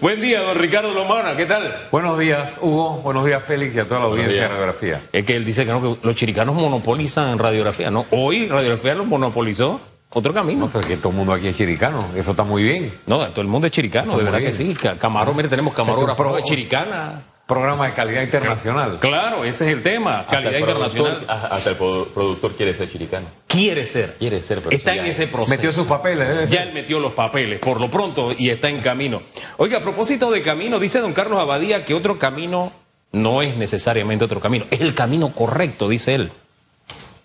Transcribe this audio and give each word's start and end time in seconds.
Buen 0.00 0.20
día, 0.20 0.42
don 0.42 0.56
Ricardo 0.58 0.92
Lomana, 0.92 1.36
¿qué 1.36 1.46
tal? 1.46 1.88
Buenos 1.90 2.18
días, 2.18 2.58
Hugo. 2.60 2.98
Buenos 2.98 3.24
días, 3.24 3.42
Félix, 3.44 3.74
y 3.74 3.78
a 3.80 3.84
toda 3.84 4.00
la 4.00 4.06
Buenos 4.06 4.24
audiencia 4.26 4.42
de 4.42 4.48
radiografía. 4.48 5.02
Es 5.12 5.24
que 5.24 5.36
él 5.36 5.44
dice 5.44 5.64
que, 5.64 5.72
no, 5.72 5.80
que 5.80 6.06
los 6.06 6.14
chiricanos 6.14 6.54
monopolizan 6.54 7.30
en 7.30 7.38
radiografía, 7.38 7.90
¿no? 7.90 8.04
Hoy 8.10 8.46
radiografía 8.46 8.94
lo 8.94 9.06
monopolizó 9.06 9.80
otro 10.10 10.32
No, 10.32 10.40
camino. 10.40 10.70
pero 10.72 10.86
que 10.86 10.96
todo 10.98 11.10
el 11.10 11.16
mundo 11.16 11.32
aquí 11.32 11.48
es 11.48 11.56
chiricano. 11.56 12.08
Eso 12.14 12.32
está 12.32 12.42
muy 12.44 12.62
bien. 12.62 12.92
No, 13.06 13.26
todo 13.28 13.40
el 13.40 13.48
mundo 13.48 13.66
es 13.66 13.72
chiricano, 13.72 14.16
de 14.18 14.24
verdad 14.24 14.38
que 14.40 14.52
sí. 14.52 14.76
Camarón, 14.98 15.34
mire, 15.36 15.48
tenemos 15.48 15.72
camarógrafos 15.72 16.36
de 16.36 16.42
chiricana. 16.42 17.22
Programa 17.46 17.86
de 17.86 17.92
calidad 17.94 18.22
internacional. 18.22 18.98
Claro, 18.98 19.44
ese 19.44 19.66
es 19.68 19.72
el 19.76 19.82
tema, 19.84 20.18
Hasta 20.20 20.32
calidad 20.32 20.54
el 20.54 20.60
internacional. 20.60 21.24
hasta 21.28 21.70
el 21.70 21.78
produ- 21.78 22.08
productor 22.08 22.56
quiere 22.56 22.74
ser 22.74 22.90
chiricano. 22.90 23.28
Quiere 23.46 23.86
ser. 23.86 24.16
Quiere 24.18 24.42
ser, 24.42 24.60
pero 24.62 24.76
Está 24.76 24.96
en 24.96 25.06
ese 25.06 25.28
proceso. 25.28 25.54
Metió 25.56 25.70
sus 25.70 25.86
papeles, 25.86 26.26
debe 26.28 26.48
Ya 26.48 26.64
él 26.64 26.72
metió 26.72 26.98
los 26.98 27.12
papeles, 27.12 27.60
por 27.60 27.80
lo 27.80 27.88
pronto, 27.88 28.32
y 28.36 28.50
está 28.50 28.68
en 28.68 28.80
camino. 28.80 29.22
Oiga, 29.58 29.78
a 29.78 29.80
propósito 29.80 30.30
de 30.32 30.42
camino, 30.42 30.80
dice 30.80 30.98
don 30.98 31.12
Carlos 31.12 31.40
Abadía 31.40 31.84
que 31.84 31.94
otro 31.94 32.18
camino 32.18 32.72
no 33.12 33.42
es 33.42 33.56
necesariamente 33.56 34.24
otro 34.24 34.40
camino, 34.40 34.64
es 34.72 34.80
el 34.80 34.94
camino 34.94 35.32
correcto, 35.32 35.88
dice 35.88 36.16
él. 36.16 36.32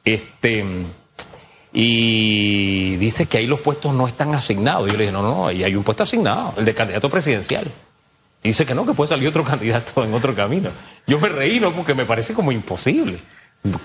Este. 0.05 0.63
Y 1.73 2.95
dice 2.97 3.25
que 3.25 3.37
ahí 3.39 3.47
los 3.47 3.61
puestos 3.61 3.93
no 3.93 4.05
están 4.07 4.35
asignados. 4.35 4.91
Yo 4.91 4.97
le 4.97 5.05
dije, 5.05 5.11
no, 5.13 5.21
no, 5.23 5.47
ahí 5.47 5.63
hay 5.63 5.75
un 5.75 5.83
puesto 5.83 6.03
asignado, 6.03 6.53
el 6.57 6.65
de 6.65 6.75
candidato 6.75 7.09
presidencial. 7.09 7.71
Y 8.43 8.49
dice 8.49 8.65
que 8.65 8.73
no, 8.73 8.85
que 8.85 8.93
puede 8.93 9.07
salir 9.07 9.27
otro 9.27 9.43
candidato 9.45 10.03
en 10.03 10.13
otro 10.13 10.35
camino. 10.35 10.71
Yo 11.07 11.19
me 11.19 11.29
reí, 11.29 11.59
¿no? 11.59 11.71
Porque 11.73 11.93
me 11.93 12.05
parece 12.05 12.33
como 12.33 12.51
imposible. 12.51 13.21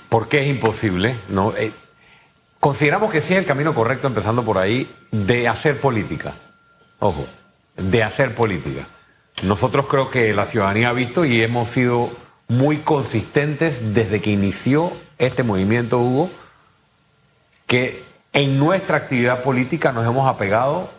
¿Por 0.08 0.28
qué 0.28 0.42
es 0.42 0.48
imposible? 0.48 1.16
No, 1.28 1.54
Eh, 1.56 1.72
consideramos 2.60 3.12
que 3.12 3.20
sí 3.20 3.34
es 3.34 3.40
el 3.40 3.46
camino 3.46 3.74
correcto, 3.74 4.06
empezando 4.06 4.44
por 4.44 4.58
ahí, 4.58 4.90
de 5.12 5.48
hacer 5.48 5.80
política. 5.80 6.34
Ojo, 6.98 7.26
de 7.76 8.02
hacer 8.02 8.34
política. 8.34 8.86
Nosotros 9.42 9.86
creo 9.86 10.10
que 10.10 10.32
la 10.32 10.46
ciudadanía 10.46 10.88
ha 10.88 10.92
visto 10.94 11.24
y 11.26 11.42
hemos 11.42 11.68
sido 11.68 12.10
muy 12.48 12.78
consistentes 12.78 13.94
desde 13.94 14.22
que 14.22 14.30
inició 14.30 14.92
este 15.18 15.42
movimiento, 15.42 15.98
Hugo, 15.98 16.30
que 17.66 18.04
en 18.32 18.58
nuestra 18.58 18.96
actividad 18.96 19.42
política 19.42 19.92
nos 19.92 20.06
hemos 20.06 20.28
apegado 20.28 20.90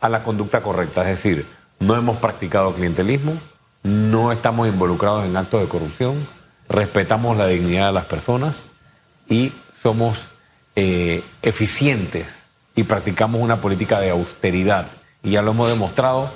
a 0.00 0.08
la 0.08 0.22
conducta 0.22 0.62
correcta, 0.62 1.02
es 1.02 1.08
decir, 1.08 1.46
no 1.80 1.96
hemos 1.96 2.18
practicado 2.18 2.74
clientelismo, 2.74 3.40
no 3.82 4.30
estamos 4.30 4.68
involucrados 4.68 5.24
en 5.24 5.36
actos 5.36 5.60
de 5.62 5.68
corrupción, 5.68 6.28
respetamos 6.68 7.36
la 7.36 7.46
dignidad 7.46 7.88
de 7.88 7.92
las 7.92 8.04
personas 8.04 8.68
y 9.28 9.52
somos 9.82 10.28
eh, 10.76 11.24
eficientes 11.42 12.44
y 12.76 12.84
practicamos 12.84 13.40
una 13.40 13.60
política 13.60 13.98
de 13.98 14.10
austeridad. 14.10 14.86
Y 15.22 15.30
ya 15.30 15.42
lo 15.42 15.50
hemos 15.50 15.68
demostrado 15.68 16.30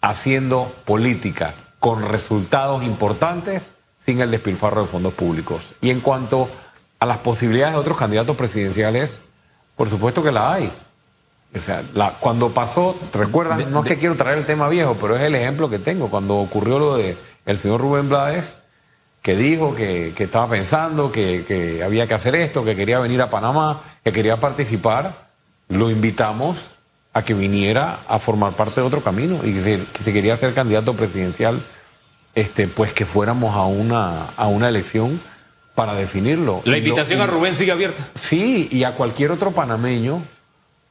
haciendo 0.00 0.74
política 0.84 1.54
con 1.80 2.02
resultados 2.02 2.84
importantes 2.84 3.72
sin 3.98 4.20
el 4.20 4.30
despilfarro 4.30 4.82
de 4.82 4.88
fondos 4.88 5.14
públicos. 5.14 5.72
Y 5.80 5.90
en 5.90 6.00
cuanto 6.00 6.50
a 6.98 7.06
las 7.06 7.18
posibilidades 7.18 7.74
de 7.74 7.80
otros 7.80 7.96
candidatos 7.96 8.36
presidenciales, 8.36 9.20
por 9.76 9.88
supuesto 9.88 10.22
que 10.22 10.30
la 10.30 10.52
hay. 10.52 10.72
O 11.56 11.60
sea, 11.60 11.82
la- 11.94 12.14
cuando 12.20 12.50
pasó, 12.50 12.98
recuerdan, 13.12 13.58
De- 13.58 13.66
no 13.66 13.78
es 13.80 13.84
de- 13.84 13.90
que 13.90 13.96
quiero 14.00 14.16
traer 14.16 14.38
el 14.38 14.46
tema 14.46 14.68
viejo, 14.68 14.96
pero 15.00 15.16
es 15.16 15.22
el 15.22 15.34
ejemplo 15.34 15.70
que 15.70 15.78
tengo. 15.78 16.08
Cuando 16.10 16.34
ocurrió 16.36 16.78
lo 16.78 16.96
de 16.96 17.16
el 17.46 17.58
señor 17.58 17.80
Rubén 17.80 18.08
Blades, 18.08 18.58
que 19.22 19.36
dijo 19.36 19.74
que, 19.74 20.12
que 20.16 20.24
estaba 20.24 20.48
pensando 20.48 21.10
que, 21.12 21.44
que 21.46 21.82
había 21.82 22.06
que 22.06 22.14
hacer 22.14 22.34
esto, 22.34 22.64
que 22.64 22.74
quería 22.76 22.98
venir 22.98 23.22
a 23.22 23.30
Panamá, 23.30 23.82
que 24.04 24.12
quería 24.12 24.38
participar, 24.38 25.28
lo 25.68 25.90
invitamos 25.90 26.76
a 27.12 27.22
que 27.22 27.32
viniera 27.32 28.00
a 28.08 28.18
formar 28.18 28.52
parte 28.54 28.80
de 28.80 28.86
otro 28.86 29.02
camino 29.02 29.38
y 29.44 29.54
que 29.54 29.62
si, 29.62 29.84
que 29.86 30.02
si 30.02 30.12
quería 30.12 30.36
ser 30.36 30.52
candidato 30.52 30.94
presidencial, 30.94 31.62
este, 32.34 32.66
pues 32.66 32.92
que 32.92 33.04
fuéramos 33.06 33.54
a 33.54 33.62
una, 33.66 34.30
a 34.36 34.46
una 34.48 34.68
elección 34.68 35.20
para 35.76 35.94
definirlo. 35.94 36.60
La 36.64 36.76
invitación 36.76 37.20
a 37.20 37.26
Rubén 37.26 37.54
sigue 37.54 37.70
abierta. 37.72 38.08
Sí, 38.16 38.68
y 38.70 38.82
a 38.84 38.94
cualquier 38.96 39.30
otro 39.30 39.52
panameño 39.52 40.22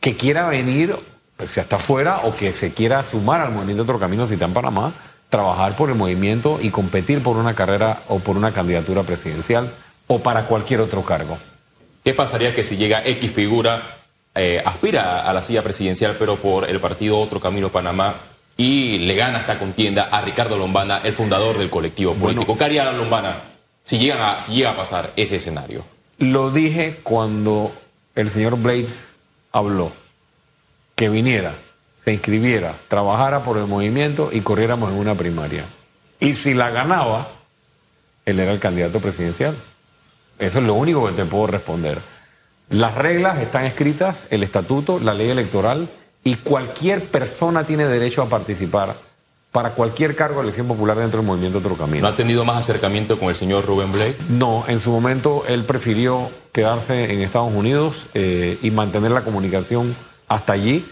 que 0.04 0.18
quiera 0.18 0.50
venir, 0.50 0.98
pues, 1.38 1.52
si 1.52 1.62
hasta 1.62 1.78
afuera, 1.78 2.20
o 2.26 2.36
que 2.36 2.52
se 2.52 2.74
quiera 2.74 3.02
sumar 3.04 3.40
al 3.40 3.54
movimiento 3.54 3.84
Otro 3.84 4.00
Camino 4.00 4.28
si 4.28 4.34
está 4.34 4.44
en 4.44 4.54
Panamá, 4.54 4.94
trabajar 5.30 5.78
por 5.78 5.90
el 5.90 5.96
movimiento 5.96 6.60
y 6.62 6.72
competir 6.72 7.24
por 7.24 7.38
una 7.38 7.56
carrera 7.56 8.04
o 8.10 8.20
por 8.20 8.36
una 8.36 8.52
candidatura 8.52 9.04
presidencial 9.04 9.74
o 10.08 10.20
para 10.20 10.46
cualquier 10.46 10.82
otro 10.82 11.06
cargo. 11.06 11.38
¿Qué 12.04 12.14
pasaría 12.14 12.54
que 12.54 12.66
si 12.66 12.76
llega 12.76 13.02
X 13.06 13.32
figura, 13.32 14.00
eh, 14.36 14.62
aspira 14.66 15.22
a 15.22 15.32
la 15.32 15.42
silla 15.42 15.64
presidencial, 15.64 16.18
pero 16.20 16.36
por 16.36 16.70
el 16.70 16.82
partido 16.82 17.18
Otro 17.18 17.40
Camino 17.40 17.70
Panamá, 17.70 18.16
y 18.58 18.98
le 18.98 19.16
gana 19.16 19.40
esta 19.40 19.58
contienda 19.58 20.10
a 20.12 20.20
Ricardo 20.20 20.58
Lombana, 20.58 21.00
el 21.02 21.14
fundador 21.14 21.58
del 21.58 21.70
colectivo 21.70 22.14
político? 22.14 22.58
¿Qué 22.58 22.64
haría 22.66 22.92
Lombana 22.92 23.42
si, 23.84 23.98
llegan 24.00 24.20
a, 24.20 24.42
si 24.42 24.54
llega 24.54 24.72
a 24.72 24.76
pasar 24.76 25.14
ese 25.16 25.38
escenario? 25.38 25.86
Lo 26.18 26.52
dije 26.52 27.00
cuando 27.04 27.72
el 28.16 28.30
señor 28.30 28.58
Blades 28.58 29.13
habló, 29.54 29.92
que 30.96 31.08
viniera, 31.08 31.56
se 31.98 32.12
inscribiera, 32.12 32.76
trabajara 32.90 33.44
por 33.44 33.58
el 33.58 33.68
movimiento 33.68 34.30
y 34.34 34.42
corriéramos 34.42 34.92
en 34.92 34.98
una 34.98 35.16
primaria. 35.16 35.66
Y 36.20 36.34
si 36.34 36.54
la 36.54 36.70
ganaba, 36.72 37.30
él 38.26 38.40
era 38.40 38.52
el 38.52 38.60
candidato 38.60 39.00
presidencial. 39.00 39.56
Eso 40.40 40.60
es 40.60 40.66
lo 40.66 40.74
único 40.74 41.06
que 41.08 41.14
te 41.14 41.24
puedo 41.24 41.48
responder. 41.48 42.00
Las 42.70 42.96
reglas 42.96 43.40
están 43.40 43.66
escritas, 43.66 44.28
el 44.30 44.44
estatuto, 44.44 45.00
la 45.00 45.14
ley 45.14 45.30
electoral, 45.30 45.90
y 46.24 46.36
cualquier 46.36 47.10
persona 47.10 47.66
tiene 47.66 47.86
derecho 47.86 48.22
a 48.22 48.30
participar 48.30 48.96
para 49.52 49.72
cualquier 49.72 50.16
cargo 50.16 50.38
de 50.38 50.44
elección 50.44 50.68
popular 50.68 50.98
dentro 50.98 51.20
del 51.20 51.28
movimiento 51.28 51.60
Otro 51.60 51.78
Camino. 51.78 52.02
¿No 52.02 52.08
ha 52.08 52.16
tenido 52.16 52.44
más 52.44 52.58
acercamiento 52.58 53.20
con 53.20 53.30
el 53.30 53.36
señor 53.36 53.66
Rubén 53.66 53.92
Blades? 53.92 54.30
No, 54.30 54.66
en 54.68 54.80
su 54.80 54.92
momento 54.92 55.44
él 55.48 55.66
prefirió 55.66 56.32
quedarse 56.54 57.12
en 57.12 57.22
Estados 57.22 57.52
Unidos 57.52 58.08
eh, 58.14 58.58
y 58.62 58.72
mantener 58.72 59.12
la 59.12 59.26
comunicación 59.26 59.96
hasta 60.30 60.54
allí. 60.54 60.88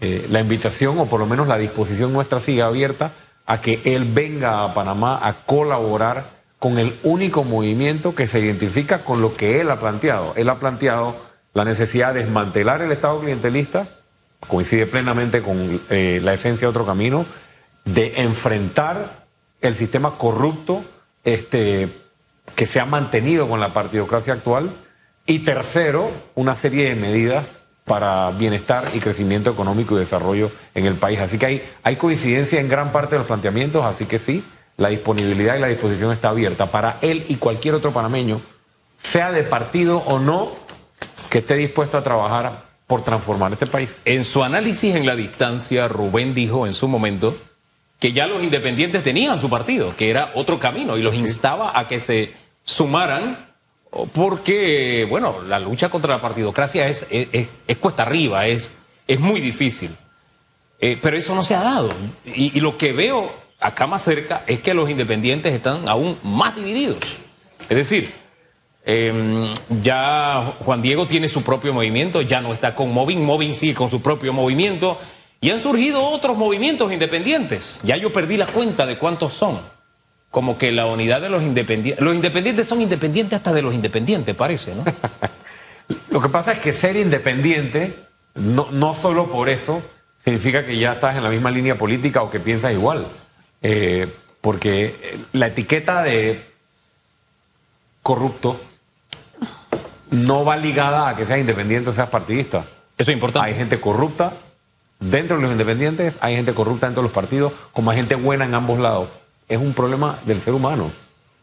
Eh, 0.00 0.26
la 0.30 0.40
invitación, 0.40 0.98
o 0.98 1.06
por 1.06 1.18
lo 1.18 1.26
menos 1.26 1.48
la 1.48 1.58
disposición 1.58 2.12
nuestra, 2.12 2.38
sigue 2.38 2.62
abierta 2.62 3.12
a 3.46 3.60
que 3.60 3.80
él 3.84 4.04
venga 4.04 4.62
a 4.62 4.74
Panamá 4.74 5.18
a 5.26 5.44
colaborar 5.46 6.36
con 6.58 6.78
el 6.78 6.98
único 7.02 7.44
movimiento 7.44 8.14
que 8.14 8.26
se 8.26 8.40
identifica 8.40 9.04
con 9.04 9.22
lo 9.22 9.34
que 9.34 9.60
él 9.60 9.70
ha 9.70 9.80
planteado. 9.80 10.34
Él 10.36 10.48
ha 10.48 10.58
planteado 10.58 11.16
la 11.54 11.64
necesidad 11.64 12.12
de 12.12 12.20
desmantelar 12.20 12.82
el 12.82 12.92
Estado 12.92 13.20
clientelista, 13.20 13.88
coincide 14.46 14.86
plenamente 14.86 15.42
con 15.42 15.80
eh, 15.88 16.20
la 16.22 16.34
esencia 16.34 16.66
de 16.66 16.70
otro 16.70 16.84
camino, 16.84 17.24
de 17.84 18.20
enfrentar 18.20 19.26
el 19.62 19.74
sistema 19.74 20.18
corrupto 20.18 20.84
este, 21.24 21.88
que 22.54 22.66
se 22.66 22.80
ha 22.80 22.84
mantenido 22.84 23.48
con 23.48 23.60
la 23.60 23.72
partidocracia 23.72 24.34
actual. 24.34 24.70
Y 25.26 25.40
tercero, 25.40 26.10
una 26.34 26.54
serie 26.54 26.88
de 26.88 26.94
medidas 26.94 27.62
para 27.84 28.30
bienestar 28.30 28.84
y 28.94 29.00
crecimiento 29.00 29.50
económico 29.50 29.96
y 29.96 30.00
desarrollo 30.00 30.50
en 30.74 30.86
el 30.86 30.94
país. 30.94 31.20
Así 31.20 31.38
que 31.38 31.46
hay, 31.46 31.62
hay 31.82 31.96
coincidencia 31.96 32.60
en 32.60 32.68
gran 32.68 32.92
parte 32.92 33.14
de 33.14 33.18
los 33.18 33.26
planteamientos, 33.26 33.84
así 33.84 34.06
que 34.06 34.18
sí, 34.18 34.44
la 34.76 34.88
disponibilidad 34.88 35.56
y 35.56 35.60
la 35.60 35.68
disposición 35.68 36.12
está 36.12 36.30
abierta 36.30 36.66
para 36.66 36.98
él 37.00 37.24
y 37.28 37.36
cualquier 37.36 37.74
otro 37.74 37.92
panameño, 37.92 38.40
sea 39.00 39.32
de 39.32 39.42
partido 39.42 39.98
o 39.98 40.18
no, 40.18 40.52
que 41.30 41.38
esté 41.38 41.54
dispuesto 41.56 41.96
a 41.96 42.02
trabajar 42.02 42.64
por 42.86 43.02
transformar 43.02 43.52
este 43.52 43.66
país. 43.66 43.90
En 44.04 44.24
su 44.24 44.42
análisis 44.44 44.94
en 44.94 45.06
la 45.06 45.16
distancia, 45.16 45.88
Rubén 45.88 46.34
dijo 46.34 46.66
en 46.66 46.74
su 46.74 46.88
momento 46.88 47.36
que 47.98 48.12
ya 48.12 48.26
los 48.26 48.42
independientes 48.42 49.02
tenían 49.02 49.40
su 49.40 49.48
partido, 49.48 49.96
que 49.96 50.10
era 50.10 50.32
otro 50.34 50.58
camino, 50.58 50.96
y 50.96 51.02
los 51.02 51.14
instaba 51.14 51.78
a 51.78 51.88
que 51.88 52.00
se 52.00 52.34
sumaran, 52.64 53.45
porque, 54.12 55.06
bueno, 55.08 55.36
la 55.46 55.58
lucha 55.58 55.88
contra 55.88 56.14
la 56.16 56.20
partidocracia 56.20 56.88
es, 56.88 57.06
es, 57.10 57.28
es- 57.32 57.48
es 57.66 57.76
cuesta 57.78 58.02
arriba, 58.02 58.46
es, 58.46 58.72
es 59.06 59.18
muy 59.20 59.40
difícil. 59.40 59.96
Eh, 60.78 60.98
pero 61.00 61.16
eso 61.16 61.34
no 61.34 61.42
se 61.42 61.54
ha 61.54 61.62
dado. 61.62 61.92
Y, 62.26 62.60
lo 62.60 62.76
que 62.76 62.92
veo 62.92 63.32
acá 63.60 63.86
más 63.86 64.02
cerca 64.02 64.42
es 64.46 64.60
que 64.60 64.74
los 64.74 64.90
independientes 64.90 65.54
están 65.54 65.88
aún 65.88 66.18
más 66.22 66.54
divididos. 66.54 66.98
Es 67.68 67.76
decir, 67.76 68.12
eh, 68.84 69.52
ya 69.82 70.52
Juan 70.60 70.82
Diego 70.82 71.06
tiene 71.06 71.28
su 71.28 71.42
propio 71.42 71.72
movimiento, 71.72 72.20
ya 72.22 72.40
no 72.40 72.52
está 72.52 72.74
con 72.74 72.92
Movin, 72.92 73.24
Movin 73.24 73.54
sigue 73.54 73.74
con 73.74 73.88
su 73.90 74.02
propio 74.02 74.32
movimiento 74.32 74.98
y 75.40 75.50
han 75.50 75.60
surgido 75.60 76.04
otros 76.04 76.36
movimientos 76.36 76.92
independientes. 76.92 77.80
Ya 77.82 77.96
yo 77.96 78.12
perdí 78.12 78.36
la 78.36 78.46
cuenta 78.46 78.84
de 78.84 78.98
cuántos 78.98 79.32
son. 79.32 79.60
Como 80.36 80.58
que 80.58 80.70
la 80.70 80.84
unidad 80.84 81.22
de 81.22 81.30
los 81.30 81.42
independientes. 81.42 82.04
Los 82.04 82.14
independientes 82.14 82.66
son 82.66 82.82
independientes 82.82 83.38
hasta 83.38 83.54
de 83.54 83.62
los 83.62 83.72
independientes, 83.72 84.34
parece, 84.34 84.74
¿no? 84.74 84.84
Lo 86.10 86.20
que 86.20 86.28
pasa 86.28 86.52
es 86.52 86.58
que 86.58 86.74
ser 86.74 86.94
independiente, 86.94 87.94
no, 88.34 88.68
no 88.70 88.92
solo 88.92 89.32
por 89.32 89.48
eso, 89.48 89.80
significa 90.22 90.66
que 90.66 90.78
ya 90.78 90.92
estás 90.92 91.16
en 91.16 91.22
la 91.22 91.30
misma 91.30 91.50
línea 91.50 91.76
política 91.76 92.20
o 92.20 92.30
que 92.30 92.38
piensas 92.38 92.74
igual. 92.74 93.06
Eh, 93.62 94.12
porque 94.42 95.24
la 95.32 95.46
etiqueta 95.46 96.02
de 96.02 96.44
corrupto 98.02 98.60
no 100.10 100.44
va 100.44 100.58
ligada 100.58 101.08
a 101.08 101.16
que 101.16 101.24
seas 101.24 101.40
independiente 101.40 101.88
o 101.88 101.94
seas 101.94 102.10
partidista. 102.10 102.66
Eso 102.98 103.10
es 103.10 103.14
importante. 103.14 103.48
Hay 103.48 103.54
gente 103.54 103.80
corrupta 103.80 104.34
dentro 105.00 105.36
de 105.36 105.44
los 105.44 105.52
independientes 105.52 106.18
hay 106.20 106.36
gente 106.36 106.52
corrupta 106.52 106.88
dentro 106.88 107.02
de 107.02 107.08
los 107.08 107.14
partidos, 107.14 107.54
como 107.72 107.90
hay 107.90 107.96
gente 107.96 108.16
buena 108.16 108.44
en 108.44 108.54
ambos 108.54 108.78
lados. 108.78 109.08
Es 109.48 109.58
un 109.58 109.74
problema 109.74 110.18
del 110.24 110.40
ser 110.40 110.54
humano, 110.54 110.90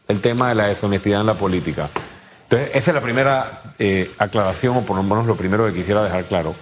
el 0.08 0.20
tema 0.20 0.48
de 0.50 0.54
la 0.54 0.66
deshonestidad 0.66 1.20
en 1.20 1.26
la 1.26 1.34
política. 1.34 1.90
Entonces, 2.44 2.70
esa 2.74 2.90
es 2.90 2.94
la 2.94 3.00
primera 3.00 3.74
eh, 3.78 4.10
aclaración, 4.18 4.76
o 4.76 4.82
por 4.82 4.96
lo 4.96 5.02
menos 5.02 5.26
lo 5.26 5.36
primero 5.36 5.66
que 5.66 5.72
quisiera 5.72 6.04
dejar 6.04 6.26
claro. 6.26 6.54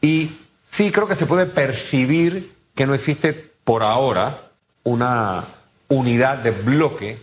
Y 0.00 0.38
sí 0.70 0.90
creo 0.92 1.08
que 1.08 1.14
se 1.14 1.26
puede 1.26 1.46
percibir 1.46 2.54
que 2.74 2.86
no 2.86 2.94
existe 2.94 3.32
por 3.64 3.82
ahora 3.82 4.50
una 4.84 5.44
unidad 5.88 6.38
de 6.38 6.50
bloque 6.50 7.22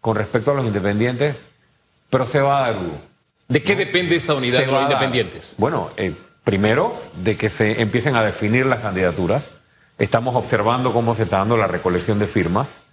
con 0.00 0.16
respecto 0.16 0.50
a 0.50 0.54
los 0.54 0.66
independientes, 0.66 1.36
pero 2.10 2.26
se 2.26 2.40
va 2.40 2.58
a 2.58 2.60
dar, 2.70 2.76
Hugo. 2.76 2.98
¿De 3.48 3.62
qué 3.62 3.76
depende 3.76 4.16
esa 4.16 4.34
unidad 4.34 4.60
Se 4.60 4.66
de 4.66 4.72
los 4.72 4.82
independientes? 4.82 5.54
Bueno, 5.58 5.90
eh, 5.96 6.14
primero, 6.44 7.00
de 7.16 7.36
que 7.36 7.48
se 7.48 7.80
empiecen 7.80 8.16
a 8.16 8.22
definir 8.22 8.66
las 8.66 8.80
candidaturas. 8.80 9.50
Estamos 9.98 10.34
observando 10.34 10.92
cómo 10.92 11.14
se 11.14 11.24
está 11.24 11.38
dando 11.38 11.56
la 11.56 11.66
recolección 11.66 12.18
de 12.18 12.26
firmas. 12.26 12.83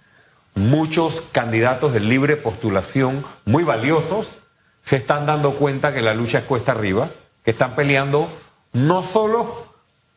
Muchos 0.54 1.22
candidatos 1.32 1.92
de 1.92 2.00
libre 2.00 2.36
postulación 2.36 3.24
muy 3.44 3.64
valiosos 3.64 4.36
se 4.82 4.96
están 4.96 5.24
dando 5.24 5.54
cuenta 5.54 5.94
que 5.94 6.02
la 6.02 6.12
lucha 6.12 6.38
es 6.38 6.44
cuesta 6.44 6.72
arriba, 6.72 7.08
que 7.44 7.52
están 7.52 7.74
peleando 7.74 8.28
no 8.72 9.02
solo 9.02 9.72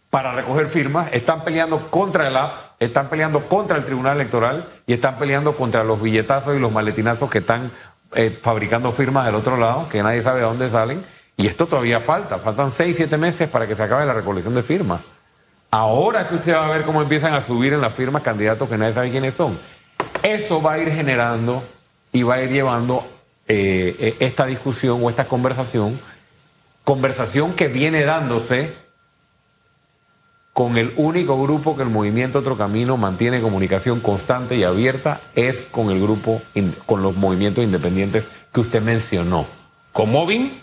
para 0.09 0.33
recoger 0.33 0.67
firmas, 0.67 1.09
están 1.13 1.43
peleando 1.43 1.89
contra 1.89 2.27
el 2.27 2.35
AP, 2.35 2.53
están 2.79 3.09
peleando 3.09 3.47
contra 3.47 3.77
el 3.77 3.85
Tribunal 3.85 4.15
Electoral 4.15 4.67
y 4.85 4.93
están 4.93 5.17
peleando 5.17 5.55
contra 5.55 5.83
los 5.83 6.01
billetazos 6.01 6.55
y 6.55 6.59
los 6.59 6.71
maletinazos 6.71 7.29
que 7.29 7.39
están 7.39 7.71
eh, 8.13 8.37
fabricando 8.41 8.91
firmas 8.91 9.25
del 9.25 9.35
otro 9.35 9.57
lado, 9.57 9.87
que 9.89 10.01
nadie 10.03 10.21
sabe 10.21 10.39
de 10.39 10.45
dónde 10.45 10.69
salen. 10.69 11.05
Y 11.37 11.47
esto 11.47 11.67
todavía 11.67 11.99
falta, 11.99 12.39
faltan 12.39 12.71
seis, 12.71 12.95
siete 12.95 13.17
meses 13.17 13.49
para 13.49 13.67
que 13.67 13.75
se 13.75 13.83
acabe 13.83 14.05
la 14.05 14.13
recolección 14.13 14.55
de 14.55 14.63
firmas. 14.63 15.01
Ahora 15.69 16.25
que 16.27 16.35
usted 16.35 16.55
va 16.55 16.67
a 16.67 16.69
ver 16.69 16.83
cómo 16.83 17.01
empiezan 17.01 17.33
a 17.33 17.41
subir 17.41 17.73
en 17.73 17.81
las 17.81 17.93
firmas 17.93 18.21
candidatos 18.21 18.69
que 18.69 18.77
nadie 18.77 18.93
sabe 18.93 19.11
quiénes 19.11 19.33
son. 19.33 19.59
Eso 20.25 20.59
va 20.59 20.73
a 20.73 20.79
ir 20.79 20.91
generando 20.91 21.61
y 22.11 22.23
va 22.23 22.35
a 22.35 22.41
ir 22.41 22.49
llevando 22.49 23.05
eh, 23.47 23.95
eh, 23.99 24.15
esta 24.19 24.47
discusión 24.47 24.99
o 25.03 25.11
esta 25.11 25.27
conversación, 25.27 25.99
conversación 26.83 27.53
que 27.53 27.67
viene 27.67 28.05
dándose 28.05 28.73
con 30.51 30.79
el 30.79 30.93
único 30.95 31.39
grupo 31.39 31.77
que 31.77 31.83
el 31.83 31.89
movimiento 31.89 32.39
Otro 32.39 32.57
Camino 32.57 32.97
mantiene 32.97 33.39
comunicación 33.39 33.99
constante 33.99 34.55
y 34.55 34.63
abierta, 34.63 35.21
es 35.35 35.65
con 35.65 35.91
el 35.91 36.01
grupo, 36.01 36.41
con 36.87 37.03
los 37.03 37.15
movimientos 37.15 37.63
independientes 37.63 38.27
que 38.51 38.61
usted 38.61 38.81
mencionó. 38.81 39.45
¿Con 39.91 40.09
Moving? 40.09 40.59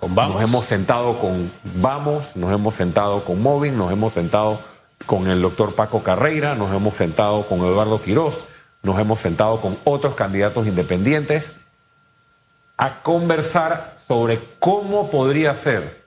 ¿Con 0.00 0.14
Vamos? 0.14 0.34
Nos 0.36 0.42
hemos 0.48 0.64
sentado 0.64 1.18
con 1.18 1.52
Vamos, 1.74 2.36
nos 2.36 2.50
hemos 2.50 2.74
sentado 2.74 3.22
con 3.22 3.42
Movin, 3.42 3.76
nos 3.76 3.92
hemos 3.92 4.14
sentado 4.14 4.60
con 5.04 5.28
el 5.28 5.42
doctor 5.42 5.74
Paco 5.74 6.02
Carreira, 6.02 6.54
nos 6.54 6.72
hemos 6.72 6.96
sentado 6.96 7.46
con 7.46 7.58
Eduardo 7.58 8.00
Quirós, 8.00 8.46
nos 8.82 8.98
hemos 8.98 9.20
sentado 9.20 9.60
con 9.60 9.78
otros 9.84 10.14
candidatos 10.14 10.66
independientes 10.66 11.52
a 12.76 13.02
conversar 13.02 13.96
sobre 14.06 14.40
cómo 14.58 15.10
podría 15.10 15.54
ser 15.54 16.02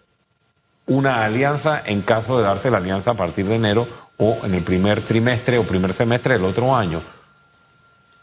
una 0.88 1.26
alianza 1.26 1.82
en 1.86 2.02
caso 2.02 2.38
de 2.38 2.44
darse 2.44 2.70
la 2.70 2.78
alianza 2.78 3.12
a 3.12 3.16
partir 3.16 3.46
de 3.46 3.56
enero 3.56 3.88
o 4.18 4.38
en 4.44 4.54
el 4.54 4.64
primer 4.64 5.02
trimestre 5.02 5.58
o 5.58 5.64
primer 5.64 5.94
semestre 5.94 6.34
del 6.34 6.46
otro 6.46 6.76
año. 6.76 7.02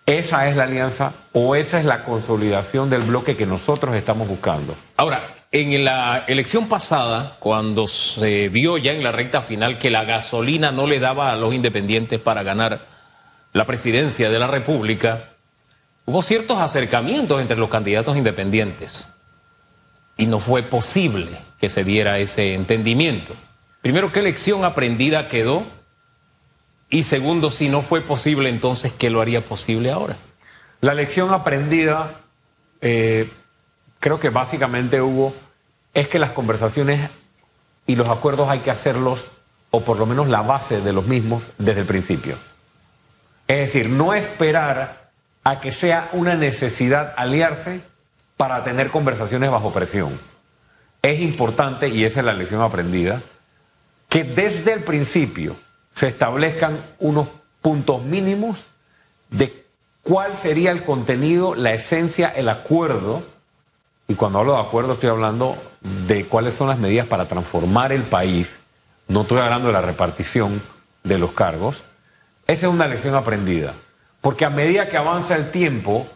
Esa 0.04 0.48
es 0.48 0.56
la 0.56 0.64
alianza 0.64 1.12
o 1.32 1.54
esa 1.54 1.78
es 1.78 1.84
la 1.84 2.04
consolidación 2.04 2.90
del 2.90 3.02
bloque 3.02 3.36
que 3.36 3.46
nosotros 3.46 3.94
estamos 3.94 4.28
buscando. 4.28 4.76
Ahora, 4.96 5.22
en 5.50 5.84
la 5.84 6.24
elección 6.26 6.68
pasada, 6.68 7.36
cuando 7.38 7.86
se 7.86 8.48
vio 8.48 8.78
ya 8.78 8.92
en 8.92 9.02
la 9.02 9.12
recta 9.12 9.42
final 9.42 9.78
que 9.78 9.90
la 9.90 10.04
gasolina 10.04 10.72
no 10.72 10.86
le 10.86 10.98
daba 10.98 11.32
a 11.32 11.36
los 11.36 11.54
independientes 11.54 12.18
para 12.18 12.42
ganar 12.42 12.91
la 13.52 13.66
presidencia 13.66 14.30
de 14.30 14.38
la 14.38 14.46
República, 14.46 15.30
hubo 16.06 16.22
ciertos 16.22 16.58
acercamientos 16.58 17.40
entre 17.40 17.56
los 17.56 17.68
candidatos 17.68 18.16
independientes 18.16 19.08
y 20.16 20.26
no 20.26 20.40
fue 20.40 20.62
posible 20.62 21.38
que 21.58 21.68
se 21.68 21.84
diera 21.84 22.18
ese 22.18 22.54
entendimiento. 22.54 23.34
Primero, 23.82 24.12
¿qué 24.12 24.22
lección 24.22 24.64
aprendida 24.64 25.28
quedó? 25.28 25.64
Y 26.88 27.02
segundo, 27.02 27.50
si 27.50 27.68
no 27.68 27.82
fue 27.82 28.00
posible, 28.00 28.48
entonces, 28.48 28.92
¿qué 28.92 29.10
lo 29.10 29.20
haría 29.20 29.44
posible 29.44 29.90
ahora? 29.90 30.16
La 30.80 30.94
lección 30.94 31.32
aprendida, 31.32 32.20
eh, 32.80 33.30
creo 33.98 34.20
que 34.20 34.30
básicamente 34.30 35.00
hubo, 35.00 35.34
es 35.94 36.08
que 36.08 36.18
las 36.18 36.30
conversaciones 36.30 37.10
y 37.86 37.96
los 37.96 38.08
acuerdos 38.08 38.48
hay 38.48 38.60
que 38.60 38.70
hacerlos, 38.70 39.32
o 39.70 39.82
por 39.82 39.98
lo 39.98 40.06
menos 40.06 40.28
la 40.28 40.42
base 40.42 40.80
de 40.80 40.92
los 40.92 41.06
mismos, 41.06 41.50
desde 41.58 41.80
el 41.80 41.86
principio. 41.86 42.36
Es 43.52 43.58
decir, 43.58 43.90
no 43.90 44.14
esperar 44.14 45.10
a 45.44 45.60
que 45.60 45.72
sea 45.72 46.08
una 46.12 46.36
necesidad 46.36 47.12
aliarse 47.18 47.82
para 48.38 48.64
tener 48.64 48.90
conversaciones 48.90 49.50
bajo 49.50 49.74
presión. 49.74 50.18
Es 51.02 51.20
importante, 51.20 51.88
y 51.88 52.06
esa 52.06 52.20
es 52.20 52.24
la 52.24 52.32
lección 52.32 52.62
aprendida, 52.62 53.20
que 54.08 54.24
desde 54.24 54.72
el 54.72 54.84
principio 54.84 55.56
se 55.90 56.08
establezcan 56.08 56.82
unos 56.98 57.28
puntos 57.60 58.02
mínimos 58.02 58.68
de 59.28 59.66
cuál 60.02 60.34
sería 60.34 60.70
el 60.70 60.82
contenido, 60.82 61.54
la 61.54 61.74
esencia, 61.74 62.28
el 62.30 62.48
acuerdo. 62.48 63.22
Y 64.08 64.14
cuando 64.14 64.38
hablo 64.38 64.54
de 64.54 64.62
acuerdo 64.62 64.94
estoy 64.94 65.10
hablando 65.10 65.62
de 65.82 66.24
cuáles 66.24 66.54
son 66.54 66.68
las 66.68 66.78
medidas 66.78 67.06
para 67.06 67.28
transformar 67.28 67.92
el 67.92 68.04
país. 68.04 68.62
No 69.08 69.22
estoy 69.22 69.40
hablando 69.40 69.66
de 69.66 69.74
la 69.74 69.82
repartición 69.82 70.62
de 71.04 71.18
los 71.18 71.32
cargos. 71.32 71.84
Esa 72.46 72.66
es 72.66 72.72
una 72.72 72.86
lección 72.86 73.14
aprendida. 73.14 73.74
Porque 74.20 74.44
a 74.44 74.50
medida 74.50 74.88
que 74.88 74.96
avanza 74.96 75.36
el 75.36 75.50
tiempo, 75.50 76.06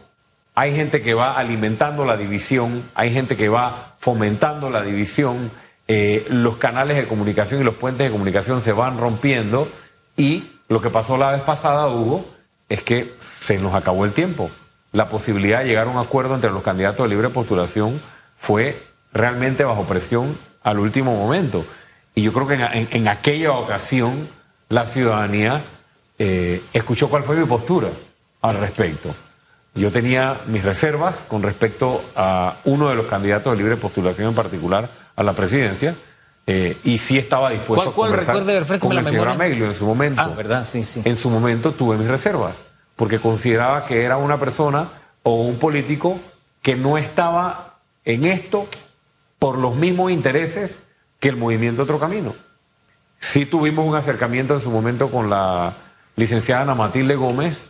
hay 0.55 0.75
gente 0.75 1.03
que 1.03 1.15
va 1.15 1.37
alimentando 1.37 2.05
la 2.05 2.17
división, 2.17 2.91
hay 2.95 3.13
gente 3.13 3.37
que 3.37 3.49
va 3.49 3.95
fomentando 3.99 4.71
la 4.71 4.83
división, 4.83 5.51
eh, 5.89 6.27
los 6.31 6.57
canales 6.57 6.97
de 6.97 7.07
comunicación 7.07 7.61
y 7.61 7.65
los 7.65 7.75
puentes 7.75 8.07
de 8.07 8.13
comunicación 8.13 8.61
se 8.61 8.73
van 8.73 8.99
rompiendo 8.99 9.69
y 10.17 10.51
lo 10.69 10.81
que 10.81 10.91
pasó 10.91 11.17
la 11.17 11.31
vez 11.31 11.43
pasada, 11.43 11.89
Hugo, 11.89 12.27
es 12.69 12.83
que 12.83 13.15
se 13.21 13.59
nos 13.59 13.75
acabó 13.75 14.05
el 14.05 14.13
tiempo. 14.13 14.51
La 14.93 15.09
posibilidad 15.09 15.61
de 15.61 15.67
llegar 15.67 15.87
a 15.87 15.91
un 15.91 15.99
acuerdo 15.99 16.35
entre 16.35 16.51
los 16.51 16.63
candidatos 16.63 17.05
de 17.05 17.11
libre 17.11 17.29
postulación 17.29 18.01
fue 18.37 18.83
realmente 19.13 19.65
bajo 19.65 19.85
presión 19.85 20.39
al 20.63 20.79
último 20.79 21.15
momento. 21.15 21.65
Y 22.15 22.23
yo 22.23 22.33
creo 22.33 22.49
que 22.49 22.55
en, 22.55 23.09
aquella 23.09 23.53
ocasión 23.53 24.29
la 24.69 24.87
ciudadanía 24.87 25.63
eh, 26.19 26.63
escuchó 26.73 27.09
cuál 27.09 27.23
fue 27.25 27.37
mi 27.37 27.45
postura 27.47 27.89
al 28.43 28.59
respecto. 28.59 29.15
Yo 29.75 29.91
tenía 29.93 30.41
mis 30.47 30.65
reservas 30.65 31.17
con 31.29 31.43
respecto 31.43 32.03
a 32.17 32.57
uno 32.65 32.89
de 32.89 32.95
los 32.95 33.07
candidatos 33.07 33.53
de 33.53 33.59
libre 33.59 33.77
postulación 33.77 34.29
en 34.29 34.35
particular 34.35 34.89
a 35.15 35.23
la 35.23 35.35
presidencia 35.35 35.95
eh, 36.47 36.79
y 36.85 36.97
sí 36.99 37.19
estaba 37.19 37.51
dispuesto 37.51 37.93
¿Cuál- 37.93 37.95
cuál? 37.95 38.09
a 38.09 38.11
conversar 38.13 38.35
Recuerde, 38.37 38.61
refrescame 38.61 38.89
con 38.89 38.95
la 38.95 39.01
el 39.01 39.07
señor 39.07 39.27
memoria. 39.29 39.45
Ameglio 39.47 39.67
en 39.67 39.75
su 39.75 39.85
momento. 39.85 40.23
Ah, 40.23 40.29
¿verdad? 40.29 40.65
Sí, 40.65 40.85
sí. 40.85 41.03
En 41.05 41.17
su 41.17 41.29
momento 41.29 41.73
tuve 41.73 41.97
mis 41.99 42.09
reservas 42.09 42.57
porque 42.95 43.19
consideraba 43.19 43.85
que 43.85 44.03
era 44.03 44.17
una 44.17 44.39
persona 44.39 44.89
o 45.23 45.43
un 45.43 45.59
político 45.59 46.19
que 46.63 46.75
no 46.77 46.97
estaba 46.97 47.75
en 48.05 48.25
esto 48.25 48.69
por 49.39 49.59
los 49.59 49.75
mismos 49.77 50.11
intereses 50.13 50.79
que 51.21 51.29
el 51.29 51.37
movimiento 51.37 51.83
Otro 51.83 51.99
Camino. 52.01 52.35
Sí 53.19 53.45
tuvimos 53.45 53.85
un 53.87 53.95
acercamiento 53.97 54.55
en 54.55 54.61
su 54.63 54.71
momento 54.71 55.11
con 55.11 55.29
la 55.29 55.75
licenciada 56.17 56.63
Ana 56.63 56.75
Matilde 56.75 57.15
Gómez, 57.17 57.67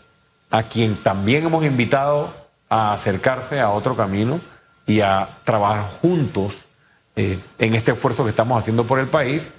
a 0.51 0.63
quien 0.65 0.97
también 0.97 1.45
hemos 1.47 1.65
invitado 1.65 2.33
a 2.69 2.93
acercarse 2.93 3.61
a 3.61 3.71
otro 3.71 3.97
camino 3.97 4.41
y 4.87 5.01
a 5.01 5.29
trabajar 5.45 5.85
juntos 6.01 6.67
eh, 7.17 7.39
en 7.59 7.75
este 7.75 7.93
esfuerzo 7.93 8.25
que 8.25 8.31
estamos 8.31 8.59
haciendo 8.61 8.85
por 8.87 8.99
el 8.99 9.09
país. 9.09 9.51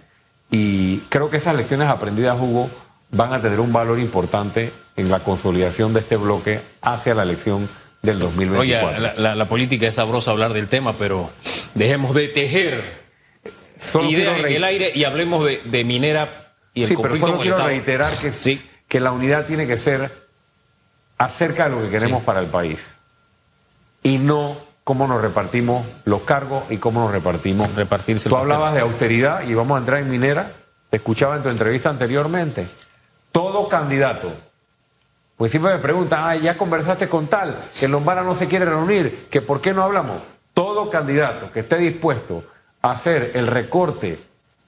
Y 0.50 1.00
creo 1.10 1.30
que 1.30 1.38
esas 1.38 1.56
lecciones 1.56 1.90
aprendidas, 1.90 2.38
Hugo, 2.40 2.70
van 3.12 3.34
a 3.34 3.42
tener 3.42 3.60
un 3.60 3.74
valor 3.74 4.00
importante 4.00 4.72
en 4.96 5.10
la 5.10 5.20
consolidación 5.20 5.94
de 5.94 6.00
este 6.02 6.16
bloque 6.16 6.62
hacia 6.82 7.14
la 7.16 7.24
elección 7.24 7.70
del 8.02 8.20
2024. 8.20 8.88
Oye, 8.90 9.00
la, 9.00 9.14
la- 9.16 9.36
la 9.36 9.48
política 9.48 9.88
es 9.88 9.96
sabrosa 9.96 10.32
hablar 10.32 10.54
del 10.54 10.68
tema, 10.68 10.98
pero 10.98 11.30
dejemos 11.74 12.14
de 12.14 12.28
tejer 12.30 13.06
Solo 13.80 14.10
ideas 14.10 14.40
en 14.40 14.46
el 14.48 14.64
aire 14.64 14.92
y 14.96 15.04
hablemos 15.04 15.46
de, 15.46 15.62
de 15.66 15.84
minera 15.84 16.54
y 16.74 16.84
el 16.84 16.88
sí, 16.88 16.94
pero 16.96 17.02
conflicto 17.10 17.28
solo 17.28 17.38
con 17.40 17.48
el 17.48 17.54
quiero 17.54 17.58
Estado. 17.58 17.70
reiterar 17.70 18.12
que, 18.18 18.32
Sí. 18.32 18.62
Que 18.88 19.00
la 19.00 19.12
unidad 19.12 19.46
tiene 19.46 19.68
que 19.68 19.78
ser 19.78 20.28
acerca 21.18 21.66
de 21.66 21.70
lo 21.76 21.82
que 21.82 21.90
queremos 21.90 22.20
Sí. 22.22 22.26
para 22.26 22.40
el 22.40 22.48
país 22.48 22.98
y 24.04 24.18
no 24.18 24.58
cómo 24.84 25.08
nos 25.08 25.22
repartimos 25.22 25.86
los 26.06 26.22
cargos 26.22 26.64
y 26.70 26.78
cómo 26.78 27.02
nos 27.02 27.12
repartimos. 27.12 27.74
Repartirse 27.76 28.30
Tú 28.30 28.38
hablabas 28.38 28.74
de 28.74 28.80
austeridad 28.82 29.44
y 29.44 29.54
vamos 29.54 29.76
a 29.76 29.80
entrar 29.80 30.00
en 30.00 30.10
minera. 30.10 30.54
Te 30.90 30.98
escuchaba 30.98 31.36
en 31.36 31.44
tu 31.44 31.50
entrevista 31.50 31.90
anteriormente. 31.90 32.68
Todo 33.34 33.68
candidato. 33.68 34.32
Pues 35.36 35.52
siempre 35.52 35.74
me 35.74 35.80
preguntan, 35.80 36.22
ah, 36.24 36.36
ya 36.36 36.58
conversaste 36.58 37.10
con 37.10 37.28
tal, 37.28 37.56
que 37.80 37.88
Lombana 37.88 38.24
no 38.24 38.34
se 38.34 38.48
quiere 38.48 38.66
reunir, 38.66 39.28
que 39.30 39.42
por 39.42 39.60
qué 39.62 39.74
no 39.74 39.84
hablamos. 39.84 40.22
Todo 40.54 40.90
candidato 40.90 41.52
que 41.52 41.60
esté 41.60 41.78
dispuesto 41.78 42.44
a 42.82 42.92
hacer 42.92 43.32
el 43.36 43.46
recorte 43.48 44.20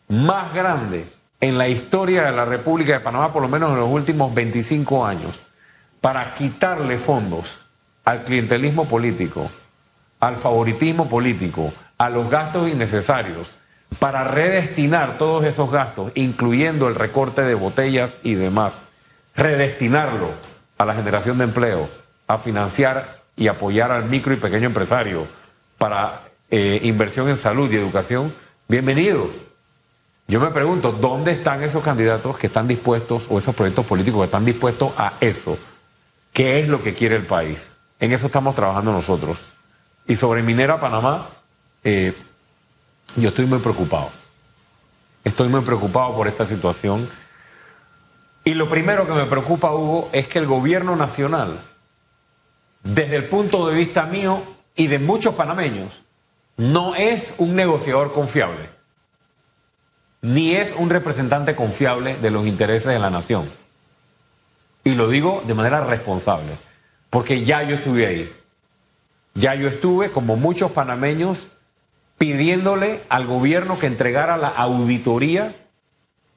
más 0.09 0.53
grande 0.53 1.07
en 1.41 1.57
la 1.57 1.67
historia 1.67 2.23
de 2.23 2.31
la 2.31 2.45
República 2.45 2.93
de 2.93 2.99
Panamá, 2.99 3.31
por 3.31 3.41
lo 3.41 3.47
menos 3.47 3.71
en 3.71 3.77
los 3.77 3.89
últimos 3.89 4.33
25 4.33 5.05
años, 5.05 5.41
para 6.01 6.33
quitarle 6.35 6.97
fondos 6.97 7.65
al 8.05 8.23
clientelismo 8.23 8.85
político, 8.87 9.49
al 10.19 10.35
favoritismo 10.35 11.07
político, 11.07 11.73
a 11.97 12.09
los 12.09 12.29
gastos 12.29 12.69
innecesarios, 12.69 13.57
para 13.99 14.23
redestinar 14.23 15.17
todos 15.17 15.45
esos 15.45 15.71
gastos, 15.71 16.11
incluyendo 16.15 16.87
el 16.87 16.95
recorte 16.95 17.41
de 17.41 17.55
botellas 17.55 18.19
y 18.23 18.35
demás, 18.35 18.75
redestinarlo 19.35 20.31
a 20.77 20.85
la 20.85 20.93
generación 20.93 21.37
de 21.37 21.45
empleo, 21.45 21.89
a 22.27 22.37
financiar 22.37 23.23
y 23.35 23.47
apoyar 23.47 23.91
al 23.91 24.05
micro 24.05 24.33
y 24.33 24.37
pequeño 24.37 24.67
empresario 24.67 25.27
para 25.77 26.21
eh, 26.51 26.79
inversión 26.83 27.29
en 27.29 27.37
salud 27.37 27.71
y 27.71 27.77
educación, 27.77 28.33
bienvenido. 28.67 29.48
Yo 30.29 30.39
me 30.39 30.51
pregunto, 30.51 30.91
¿dónde 30.91 31.31
están 31.31 31.63
esos 31.63 31.81
candidatos 31.83 32.37
que 32.37 32.45
están 32.45 32.67
dispuestos, 32.67 33.25
o 33.31 33.39
esos 33.39 33.55
proyectos 33.55 33.83
políticos 33.83 34.19
que 34.19 34.25
están 34.25 34.45
dispuestos 34.45 34.93
a 34.95 35.13
eso? 35.19 35.57
¿Qué 36.31 36.59
es 36.59 36.67
lo 36.67 36.83
que 36.83 36.93
quiere 36.93 37.15
el 37.15 37.25
país? 37.25 37.73
En 37.99 38.13
eso 38.13 38.27
estamos 38.27 38.53
trabajando 38.53 38.91
nosotros. 38.91 39.53
Y 40.05 40.15
sobre 40.15 40.43
Minera 40.43 40.79
Panamá, 40.79 41.29
eh, 41.83 42.13
yo 43.15 43.29
estoy 43.29 43.47
muy 43.47 43.57
preocupado. 43.57 44.11
Estoy 45.23 45.49
muy 45.49 45.61
preocupado 45.61 46.15
por 46.15 46.27
esta 46.27 46.45
situación. 46.45 47.09
Y 48.43 48.53
lo 48.53 48.69
primero 48.69 49.07
que 49.07 49.13
me 49.13 49.25
preocupa, 49.25 49.71
Hugo, 49.71 50.09
es 50.11 50.27
que 50.27 50.37
el 50.37 50.45
gobierno 50.45 50.95
nacional, 50.95 51.59
desde 52.83 53.15
el 53.15 53.25
punto 53.25 53.67
de 53.67 53.73
vista 53.73 54.03
mío 54.03 54.43
y 54.75 54.85
de 54.85 54.99
muchos 54.99 55.33
panameños, 55.33 56.03
no 56.55 56.93
es 56.93 57.33
un 57.39 57.55
negociador 57.55 58.13
confiable, 58.13 58.69
ni 60.21 60.55
es 60.55 60.73
un 60.77 60.89
representante 60.89 61.55
confiable 61.55 62.17
de 62.17 62.31
los 62.31 62.45
intereses 62.45 62.87
de 62.87 62.99
la 62.99 63.09
nación. 63.09 63.49
Y 64.83 64.95
lo 64.95 65.09
digo 65.09 65.43
de 65.45 65.53
manera 65.53 65.85
responsable, 65.85 66.57
porque 67.09 67.43
ya 67.43 67.63
yo 67.63 67.75
estuve 67.77 68.07
ahí. 68.07 68.33
Ya 69.35 69.55
yo 69.55 69.67
estuve, 69.67 70.11
como 70.11 70.35
muchos 70.35 70.71
panameños, 70.71 71.47
pidiéndole 72.17 73.03
al 73.09 73.27
gobierno 73.27 73.79
que 73.79 73.87
entregara 73.87 74.37
la 74.37 74.49
auditoría 74.49 75.55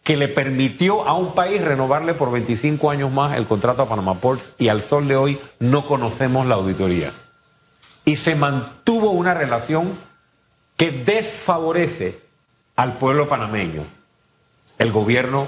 que 0.03 0.17
le 0.17 0.29
permitió 0.29 1.07
a 1.07 1.15
un 1.15 1.35
país 1.35 1.61
renovarle 1.63 2.15
por 2.15 2.31
25 2.33 2.91
años 2.91 3.13
más 3.13 3.37
el 3.37 3.47
contrato 3.47 3.83
a 3.83 3.89
Panama 3.89 4.21
Ports 4.21 4.53
y 4.59 4.69
al 4.69 4.83
sol 4.83 5.07
de 5.07 5.17
hoy 5.17 5.39
no 5.61 5.87
conocemos 5.87 6.47
la 6.47 6.57
auditoría. 6.57 7.13
Y 8.05 8.17
se 8.17 8.35
mantuvo 8.35 9.11
una 9.11 9.33
relación 9.35 9.97
que 10.77 10.91
desfavorece 10.91 12.21
al 12.83 12.95
pueblo 12.95 13.29
panameño. 13.29 13.85
El 14.77 14.91
gobierno 14.91 15.47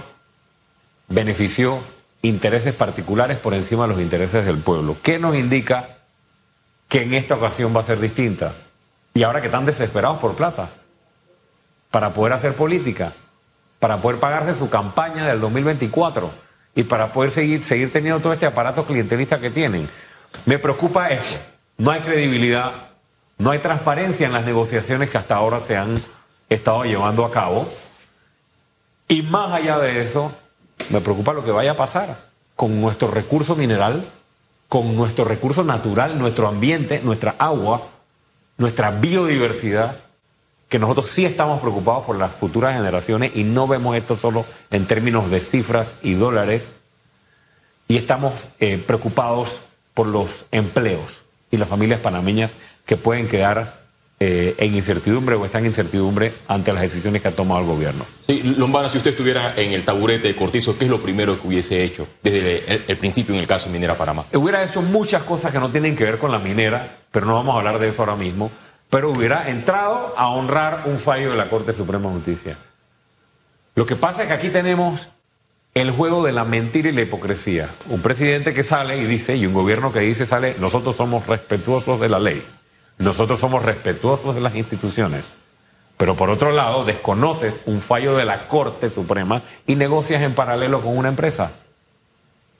benefició 1.09 1.81
intereses 2.23 2.75
particulares 2.75 3.39
por 3.39 3.55
encima 3.55 3.83
de 3.83 3.89
los 3.89 4.01
intereses 4.01 4.47
del 4.47 4.59
pueblo. 4.59 4.99
¿Qué 5.03 5.19
nos 5.19 5.35
indica 5.35 5.97
que 6.87 7.03
en 7.03 7.13
esta 7.13 7.35
ocasión 7.35 7.75
va 7.75 7.81
a 7.81 7.85
ser 7.85 7.99
distinta? 7.99 8.55
Y 9.15 9.25
ahora 9.25 9.41
que 9.41 9.49
están 9.49 9.67
desesperados 9.67 10.19
por 10.19 10.37
plata, 10.37 10.69
para 11.91 12.15
poder 12.15 12.35
hacer 12.35 12.55
política, 12.55 13.15
para 13.81 13.97
poder 14.01 14.21
pagarse 14.21 14.55
su 14.55 14.71
campaña 14.71 15.27
del 15.27 15.41
2024 15.41 16.31
y 16.77 16.85
para 16.85 17.13
poder 17.13 17.33
seguir, 17.33 17.65
seguir 17.65 17.93
teniendo 17.93 18.21
todo 18.21 18.33
este 18.33 18.47
aparato 18.47 18.87
clientelista 18.87 19.41
que 19.41 19.51
tienen. 19.51 19.91
Me 20.47 20.61
preocupa 20.61 21.09
eso. 21.09 21.41
No 21.79 21.91
hay 21.91 22.01
credibilidad, 22.01 22.91
no 23.39 23.51
hay 23.51 23.59
transparencia 23.59 24.25
en 24.25 24.35
las 24.35 24.45
negociaciones 24.45 25.11
que 25.11 25.19
hasta 25.19 25.35
ahora 25.35 25.59
se 25.59 25.77
han 25.77 26.01
estado 26.49 26.85
llevando 26.85 27.25
a 27.25 27.31
cabo. 27.31 27.69
Y 29.09 29.23
más 29.23 29.53
allá 29.53 29.79
de 29.79 30.03
eso, 30.03 30.33
me 30.91 31.01
preocupa 31.01 31.33
lo 31.33 31.45
que 31.45 31.51
vaya 31.51 31.73
a 31.73 31.77
pasar 31.77 32.19
con 32.57 32.81
nuestro 32.81 33.11
recurso 33.11 33.57
mineral, 33.57 34.09
con 34.69 34.97
nuestro 34.97 35.25
recurso 35.25 35.65
natural, 35.65 36.19
nuestro 36.19 36.49
ambiente, 36.49 37.01
nuestra 37.03 37.35
agua, 37.39 37.89
nuestra 38.57 38.91
biodiversidad, 38.91 40.01
que 40.69 40.79
nosotros 40.79 41.11
sí 41.11 41.25
estamos 41.25 41.61
preocupados 41.61 42.05
por 42.05 42.17
las 42.17 42.33
futuras 42.33 42.75
generaciones 42.75 43.33
y 43.35 43.45
no 43.45 43.69
vemos 43.69 43.97
esto 43.97 44.17
solo 44.17 44.45
en 44.71 44.87
términos 44.87 45.31
de 45.31 45.41
cifras 45.41 45.97
y 46.03 46.15
dólares, 46.15 46.73
y 47.87 47.97
estamos 47.97 48.49
eh, 48.61 48.83
preocupados 48.85 49.61
por 49.93 50.07
los 50.07 50.47
empleos 50.51 51.23
y 51.51 51.57
las 51.57 51.69
familias 51.69 52.01
panameñas 52.01 52.53
que 52.87 52.97
pueden 52.97 53.29
quedar 53.29 53.84
eh, 54.21 54.55
en 54.59 54.75
incertidumbre 54.75 55.35
o 55.35 55.45
están 55.45 55.63
en 55.63 55.71
incertidumbre 55.71 56.35
ante 56.47 56.73
las 56.73 56.83
decisiones 56.83 57.21
que 57.21 57.29
ha 57.29 57.35
tomado 57.35 57.61
el 57.61 57.67
gobierno. 57.67 58.07
Sí, 58.21 58.43
Lombana, 58.43 58.89
si 58.89 58.99
usted 58.99 59.11
estuviera 59.11 59.55
en 59.57 59.73
el 59.73 59.85
taburete 59.85 60.29
de 60.29 60.37
Cortizo, 60.37 60.79
¿qué 60.79 60.85
es 60.85 60.91
lo 60.91 61.03
primero 61.03 61.41
que 61.41 61.49
hubiese 61.49 61.83
hecho 61.83 62.07
desde 62.23 62.85
el, 62.87 62.97
principio 62.97 63.35
en 63.35 63.41
el 63.41 63.47
caso 63.47 63.69
Minera 63.69 63.99
Panamá? 63.99 64.27
Hubiera 64.33 64.63
hecho 64.63 64.83
muchas 64.83 65.25
cosas 65.25 65.53
que 65.53 65.59
no 65.59 65.71
tienen 65.71 65.97
que 65.97 66.05
ver 66.05 66.19
con 66.19 66.31
la 66.31 66.39
minera, 66.39 66.99
pero 67.11 67.27
no 67.27 67.35
vamos 67.35 67.55
a 67.57 67.59
hablar 67.59 67.81
de 67.81 67.89
eso 67.89 68.03
ahora 68.03 68.15
mismo, 68.15 68.53
pero 68.89 69.11
hubiera 69.11 69.51
entrado 69.51 70.15
a 70.17 70.29
honrar 70.29 70.85
un 70.87 70.99
fallo 70.99 71.31
de 71.31 71.37
la 71.37 71.51
Corte 71.51 71.73
Suprema 71.73 72.09
de 72.09 72.15
Justicia. 72.15 72.59
Lo 73.75 73.85
que 73.85 73.97
pasa 73.97 74.23
es 74.23 74.29
que 74.29 74.35
aquí 74.35 74.51
tenemos 74.51 75.09
el 75.75 75.91
juego 75.91 76.25
de 76.25 76.31
la 76.31 76.45
mentira 76.45 76.89
y 76.89 76.93
la 76.93 77.03
hipocresía. 77.03 77.75
Un 77.89 78.01
presidente 78.01 78.55
que 78.55 78.63
sale 78.63 78.97
y 78.97 79.07
dice, 79.07 79.37
y 79.37 79.45
un 79.45 79.53
gobierno 79.55 79.93
que 79.93 80.01
dice, 80.01 80.25
sale, 80.25 80.55
nosotros 80.61 80.95
somos 80.95 81.27
respetuosos 81.27 82.01
de 82.01 82.09
la 82.09 82.21
ley. 82.21 82.47
Nosotros 82.99 83.41
somos 83.41 83.65
respetuosos 83.65 84.35
de 84.35 84.41
las 84.41 84.55
instituciones. 84.55 85.35
Pero 85.97 86.17
por 86.17 86.31
otro 86.31 86.53
lado, 86.53 86.85
desconoces 86.85 87.63
un 87.67 87.81
fallo 87.81 88.17
de 88.17 88.25
la 88.25 88.49
Corte 88.49 88.91
Suprema 88.91 89.43
y 89.67 89.77
negocias 89.77 90.23
en 90.23 90.35
paralelo 90.35 90.81
con 90.81 90.97
una 90.97 91.09
empresa. 91.09 91.53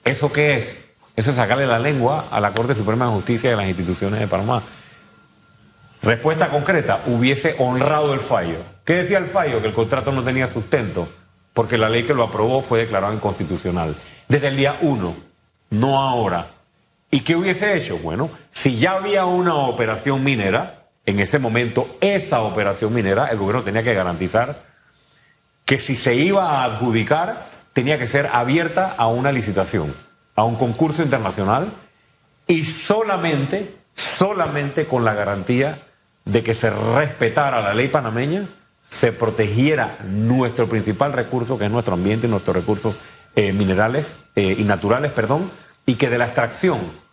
¿Eso 0.05 0.31
qué 0.31 0.57
es? 0.57 0.79
Eso 1.17 1.31
es 1.31 1.37
sacarle 1.37 1.67
la 1.67 1.79
lengua 1.79 2.27
a 2.31 2.41
la 2.41 2.53
Corte 2.53 2.75
Suprema 2.75 3.07
de 3.07 3.13
Justicia 3.13 3.51
y 3.51 3.53
a 3.53 3.57
las 3.57 3.69
instituciones 3.69 4.21
de 4.21 4.27
Panamá. 4.27 4.63
Respuesta 6.03 6.49
concreta, 6.49 7.03
hubiese 7.07 7.57
honrado 7.59 8.13
el 8.13 8.21
fallo. 8.21 8.59
¿Qué 8.85 8.95
decía 8.95 9.19
el 9.19 9.27
fallo? 9.27 9.63
Que 9.63 9.69
el 9.69 9.75
contrato 9.75 10.13
no 10.13 10.23
tenía 10.23 10.47
sustento, 10.47 11.09
porque 11.55 11.79
la 11.79 11.89
ley 11.89 12.03
que 12.03 12.13
lo 12.13 12.25
aprobó 12.25 12.61
fue 12.61 12.81
declarada 12.81 13.15
inconstitucional. 13.15 13.97
Desde 14.29 14.49
el 14.49 14.57
día 14.57 14.79
uno, 14.83 15.17
no 15.71 16.01
ahora. 16.01 16.49
¿Y 17.15 17.21
qué 17.21 17.37
hubiese 17.37 17.77
hecho? 17.77 17.99
Bueno, 17.99 18.29
si 18.51 18.77
ya 18.77 18.95
había 18.95 19.25
una 19.25 19.55
operación 19.55 20.25
minera, 20.25 20.89
en 21.07 21.21
ese 21.21 21.39
momento 21.39 21.97
esa 22.01 22.41
operación 22.41 22.93
minera, 22.93 23.29
el 23.29 23.39
gobierno 23.39 23.63
tenía 23.63 23.85
que 23.85 23.95
garantizar 23.95 24.65
que 25.65 25.79
si 25.79 25.95
se 25.95 26.17
iba 26.17 26.51
a 26.51 26.65
adjudicar, 26.65 27.47
tenía 27.73 28.01
que 28.01 28.09
ser 28.09 28.31
abierta 28.33 28.97
a 28.99 29.07
una 29.07 29.31
licitación, 29.31 29.95
a 30.35 30.43
un 30.43 30.57
concurso 30.57 31.05
internacional 31.05 31.73
y 32.49 32.65
solamente, 32.65 33.77
solamente 33.95 34.87
con 34.87 35.05
la 35.05 35.15
garantía 35.15 35.83
de 36.25 36.43
que 36.43 36.57
se 36.57 36.71
respetara 36.71 37.61
la 37.61 37.75
ley 37.75 37.87
panameña, 37.87 38.49
se 38.83 39.13
protegiera 39.13 39.99
nuestro 40.05 40.69
principal 40.69 41.13
recurso, 41.13 41.59
que 41.59 41.67
es 41.67 41.71
nuestro 41.71 41.95
ambiente 41.95 42.27
y 42.27 42.31
nuestros 42.31 42.57
recursos 42.57 42.99
eh, 43.37 43.53
minerales 43.53 44.19
eh, 44.35 44.57
y 44.59 44.65
naturales, 44.65 45.13
perdón, 45.13 45.53
y 45.87 45.95
que 45.95 46.11
de 46.11 46.19
la 46.19 46.25
extracción 46.25 47.04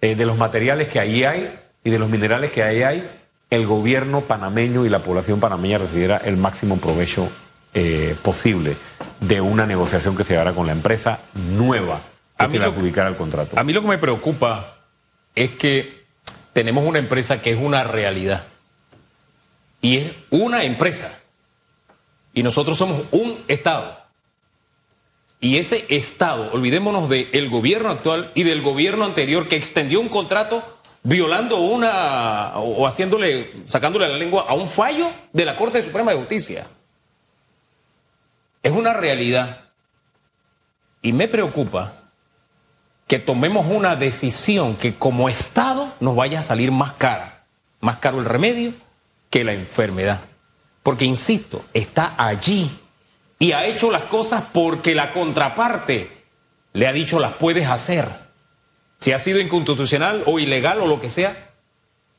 eh, 0.00 0.14
de 0.14 0.26
los 0.26 0.36
materiales 0.36 0.88
que 0.88 1.00
ahí 1.00 1.24
hay 1.24 1.58
y 1.84 1.90
de 1.90 1.98
los 1.98 2.08
minerales 2.08 2.50
que 2.50 2.62
ahí 2.62 2.82
hay, 2.82 3.08
el 3.50 3.66
gobierno 3.66 4.22
panameño 4.22 4.86
y 4.86 4.88
la 4.88 5.02
población 5.02 5.40
panameña 5.40 5.78
recibiera 5.78 6.18
el 6.18 6.36
máximo 6.36 6.78
provecho 6.78 7.30
eh, 7.74 8.16
posible 8.22 8.76
de 9.20 9.40
una 9.40 9.66
negociación 9.66 10.16
que 10.16 10.24
se 10.24 10.32
llevara 10.32 10.52
con 10.52 10.66
la 10.66 10.72
empresa 10.72 11.20
nueva 11.34 12.00
que 12.38 12.44
a 12.44 12.48
se 12.48 12.58
le 12.58 12.64
adjudicara 12.64 13.08
el 13.08 13.16
contrato. 13.16 13.58
A 13.58 13.64
mí 13.64 13.72
lo 13.72 13.82
que 13.82 13.88
me 13.88 13.98
preocupa 13.98 14.78
es 15.34 15.50
que 15.52 16.04
tenemos 16.52 16.84
una 16.84 16.98
empresa 16.98 17.40
que 17.40 17.52
es 17.52 17.58
una 17.58 17.84
realidad. 17.84 18.44
Y 19.80 19.96
es 19.96 20.12
una 20.30 20.64
empresa. 20.64 21.18
Y 22.34 22.42
nosotros 22.42 22.76
somos 22.76 23.02
un 23.10 23.42
Estado. 23.48 23.99
Y 25.40 25.56
ese 25.56 25.86
Estado, 25.88 26.50
olvidémonos 26.52 27.08
del 27.08 27.48
gobierno 27.48 27.88
actual 27.88 28.30
y 28.34 28.42
del 28.42 28.60
gobierno 28.60 29.06
anterior 29.06 29.48
que 29.48 29.56
extendió 29.56 30.00
un 30.00 30.10
contrato 30.10 30.62
violando 31.02 31.60
una 31.60 32.52
o 32.56 32.86
haciéndole, 32.86 33.64
sacándole 33.66 34.06
la 34.08 34.18
lengua 34.18 34.44
a 34.46 34.54
un 34.54 34.68
fallo 34.68 35.10
de 35.32 35.46
la 35.46 35.56
Corte 35.56 35.82
Suprema 35.82 36.10
de 36.10 36.18
Justicia. 36.18 36.66
Es 38.62 38.72
una 38.72 38.92
realidad. 38.92 39.70
Y 41.00 41.14
me 41.14 41.26
preocupa 41.26 41.94
que 43.06 43.18
tomemos 43.18 43.66
una 43.66 43.96
decisión 43.96 44.76
que 44.76 44.96
como 44.96 45.30
Estado 45.30 45.94
nos 46.00 46.14
vaya 46.14 46.40
a 46.40 46.42
salir 46.42 46.70
más 46.70 46.92
cara, 46.92 47.46
más 47.80 47.96
caro 47.96 48.18
el 48.18 48.26
remedio 48.26 48.74
que 49.30 49.42
la 49.42 49.52
enfermedad. 49.52 50.20
Porque, 50.82 51.06
insisto, 51.06 51.64
está 51.72 52.14
allí 52.18 52.70
y 53.40 53.52
ha 53.52 53.66
hecho 53.66 53.90
las 53.90 54.02
cosas 54.02 54.44
porque 54.52 54.94
la 54.94 55.10
contraparte 55.10 56.24
le 56.74 56.86
ha 56.86 56.92
dicho 56.92 57.18
las 57.18 57.32
puedes 57.32 57.66
hacer. 57.66 58.06
Si 59.00 59.12
ha 59.12 59.18
sido 59.18 59.40
inconstitucional 59.40 60.22
o 60.26 60.38
ilegal 60.38 60.80
o 60.82 60.86
lo 60.86 61.00
que 61.00 61.10
sea, 61.10 61.50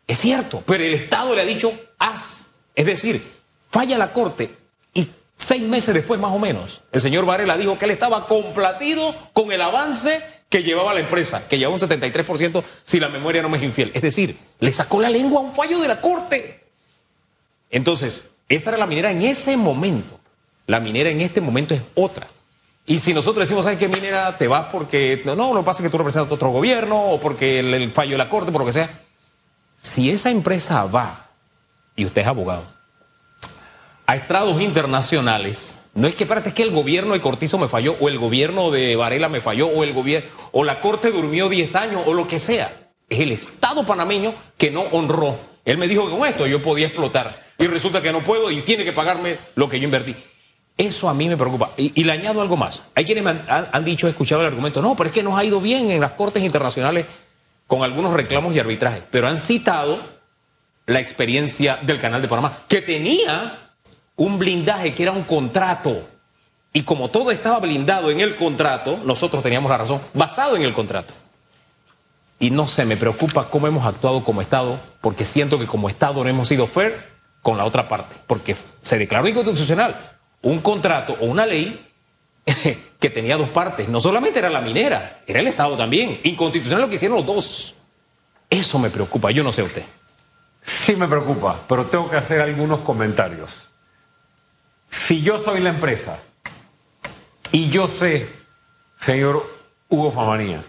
es 0.08 0.18
cierto, 0.18 0.64
pero 0.66 0.84
el 0.84 0.96
Estado 0.96 1.36
le 1.36 1.44
ha 1.44 1.46
dicho 1.46 1.72
haz. 2.00 2.48
Es 2.76 2.88
decir, 2.88 3.32
falla 3.70 4.00
la 4.00 4.12
Corte 4.12 4.58
y 4.96 5.08
Seis 5.38 5.64
meses 5.64 5.94
después, 5.94 6.20
más 6.20 6.32
o 6.32 6.40
menos, 6.40 6.82
el 6.92 7.02
señor 7.02 7.26
Varela 7.26 7.58
dijo 7.58 7.78
que 7.78 7.86
él 7.86 7.92
estaba 7.92 8.28
complacido 8.28 9.16
con 9.34 9.52
el 9.52 9.62
avance 9.62 10.24
que 10.50 10.64
llevaba 10.64 10.94
la 10.94 11.00
empresa, 11.00 11.48
que 11.48 11.58
llevaba 11.58 11.76
un 11.76 11.82
73% 11.82 12.64
si 12.84 13.00
la 13.00 13.10
memoria 13.10 13.42
no 13.42 13.50
me 13.50 13.58
es 13.58 13.64
infiel. 13.64 13.92
Es 13.94 14.04
decir, 14.04 14.38
le 14.60 14.72
sacó 14.72 15.00
la 15.00 15.10
lengua 15.10 15.40
a 15.40 15.44
un 15.44 15.52
fallo 15.52 15.80
de 15.80 15.88
la 15.88 16.00
Corte. 16.00 16.64
Entonces, 17.70 18.26
esa 18.50 18.70
era 18.70 18.78
la 18.78 18.86
minera 18.86 19.12
en 19.12 19.22
ese 19.22 19.58
momento. 19.58 20.21
La 20.68 20.80
minera 20.80 21.10
en 21.10 21.22
este 21.22 21.42
momento 21.42 21.74
es 21.74 21.82
otra. 21.96 22.28
Y 22.86 23.00
si 23.00 23.14
nosotros 23.14 23.46
decimos, 23.46 23.64
¿sabes 23.64 23.80
qué 23.80 23.88
minera? 23.88 24.38
Te 24.38 24.48
vas 24.48 24.68
porque, 24.72 25.22
no, 25.26 25.36
no, 25.36 25.54
lo 25.54 25.64
pasa 25.64 25.84
que 25.84 25.90
tú 25.90 25.98
representas 25.98 26.32
otro 26.32 26.50
gobierno 26.50 27.12
o 27.12 27.20
porque 27.20 27.60
el, 27.60 27.74
el 27.74 27.92
fallo 27.92 28.12
de 28.12 28.18
la 28.18 28.30
Corte, 28.30 28.52
por 28.52 28.62
lo 28.62 28.66
que 28.66 28.74
sea. 28.74 29.02
Si 29.76 30.10
esa 30.10 30.30
empresa 30.30 30.86
va, 30.86 31.30
y 31.96 32.06
usted 32.06 32.22
es 32.22 32.28
abogado, 32.28 32.66
a 34.06 34.16
estrados 34.16 34.60
internacionales, 34.62 35.80
no 35.94 36.08
es 36.08 36.16
que, 36.16 36.24
espérate, 36.24 36.50
es 36.50 36.56
que 36.56 36.64
el 36.64 36.72
gobierno 36.72 37.14
de 37.14 37.22
Cortizo 37.22 37.58
me 37.58 37.68
falló, 37.68 37.98
o 38.00 38.10
el 38.10 38.18
gobierno 38.18 38.72
de 38.72 38.96
Varela 38.96 39.30
me 39.30 39.42
falló, 39.42 39.68
o 39.68 39.84
el 39.84 39.94
gobierno, 39.94 40.30
o 40.52 40.64
la 40.64 40.80
Corte 40.80 41.12
durmió 41.12 41.50
10 41.50 41.76
años, 41.76 42.04
o 42.06 42.14
lo 42.14 42.28
que 42.28 42.40
sea. 42.40 42.92
Es 43.10 43.20
el 43.20 43.32
Estado 43.32 43.86
panameño 43.86 44.34
que 44.58 44.72
no 44.72 44.82
honró. 44.92 45.38
Él 45.66 45.78
me 45.78 45.88
dijo 45.88 46.06
que 46.06 46.18
con 46.18 46.28
esto 46.28 46.48
yo 46.48 46.62
podía 46.62 46.88
explotar. 46.88 47.46
Y 47.58 47.68
resulta 47.68 48.02
que 48.02 48.12
no 48.12 48.24
puedo 48.24 48.50
y 48.50 48.62
tiene 48.62 48.84
que 48.84 48.94
pagarme 48.94 49.38
lo 49.56 49.70
que 49.70 49.80
yo 49.80 49.86
invertí. 49.86 50.16
Eso 50.82 51.08
a 51.08 51.14
mí 51.14 51.30
me 51.30 51.38
preocupa. 51.38 51.74
Y, 51.78 52.04
le 52.04 52.12
añado 52.12 52.42
algo 52.42 52.58
más. 52.58 52.82
Hay 52.96 53.06
quienes 53.06 53.24
me 53.24 53.30
han, 53.30 53.46
han- 53.48 53.70
han 53.72 53.88
escuchado 53.88 54.42
el 54.42 54.48
argumento, 54.48 54.82
no, 54.82 54.96
pero 54.96 55.10
es 55.10 55.14
que 55.14 55.22
nos 55.22 55.38
ha 55.38 55.44
ido 55.44 55.62
bien 55.62 55.92
en 55.92 56.02
las 56.02 56.12
cortes 56.14 56.42
internacionales 56.44 57.06
con 57.68 57.84
algunos 57.84 58.14
reclamos 58.14 58.56
y 58.56 58.60
arbitrajes. 58.60 59.04
Pero 59.12 59.28
han 59.28 59.38
citado 59.38 60.00
la 60.88 61.00
experiencia 61.00 61.78
del 61.84 62.00
Canal 62.00 62.20
de 62.24 62.28
Panamá, 62.28 62.64
que 62.68 62.82
tenía 62.82 63.60
un 64.16 64.40
blindaje 64.40 64.96
que 64.96 65.04
era 65.04 65.12
un 65.12 65.24
contrato. 65.24 66.10
Y 66.74 66.82
como 66.82 67.10
todo 67.10 67.30
estaba 67.30 67.60
blindado 67.60 68.10
en 68.10 68.20
el 68.20 68.36
contrato, 68.36 69.00
nosotros 69.06 69.44
teníamos 69.44 69.70
la 69.70 69.78
razón, 69.78 70.02
basado 70.16 70.56
en 70.56 70.64
el 70.64 70.74
contrato. 70.74 71.14
Y 72.40 72.50
no 72.50 72.66
sé, 72.66 72.86
me 72.86 72.98
preocupa 72.98 73.50
cómo 73.52 73.68
hemos 73.68 73.86
actuado 73.86 74.24
como 74.24 74.42
Estado, 74.42 74.80
porque 75.00 75.26
siento 75.26 75.60
que 75.60 75.68
como 75.68 75.90
Estado 75.90 76.24
no 76.24 76.28
hemos 76.30 76.48
sido 76.48 76.66
fair 76.66 77.08
con 77.44 77.56
la 77.60 77.66
otra 77.66 77.88
parte, 77.88 78.16
porque 78.26 78.56
se 78.82 78.98
declaró 78.98 79.28
inconstitucional 79.28 80.11
un 80.42 80.60
contrato 80.60 81.18
o 81.20 81.26
una 81.26 81.46
ley 81.46 81.88
que 83.00 83.10
tenía 83.10 83.38
dos 83.38 83.50
partes. 83.50 83.88
No 83.88 84.02
solamente 84.02 84.40
era 84.40 84.50
la 84.50 84.62
minera, 84.62 85.22
era 85.26 85.40
el 85.40 85.48
Estado 85.48 85.78
también. 85.78 86.20
Inconstitucional 86.24 86.82
lo 86.82 86.90
que 86.90 86.96
hicieron 86.96 87.18
los 87.18 87.26
dos. 87.26 87.76
Eso 88.50 88.80
me 88.80 88.90
preocupa, 88.90 89.32
yo 89.32 89.44
no 89.44 89.52
sé 89.52 89.64
usted. 89.64 89.84
Sí 90.64 90.96
me 90.96 91.08
preocupa, 91.08 91.62
pero 91.68 91.86
tengo 91.86 92.10
que 92.10 92.18
hacer 92.18 92.42
algunos 92.42 92.80
comentarios. 92.82 93.68
Si 94.90 95.22
yo 95.22 95.40
soy 95.40 95.62
la 95.62 95.70
empresa 95.70 96.20
y 97.52 97.70
yo 97.70 97.88
sé, 97.88 98.30
señor 98.98 99.50
Hugo 99.90 100.12
Famanía, 100.12 100.64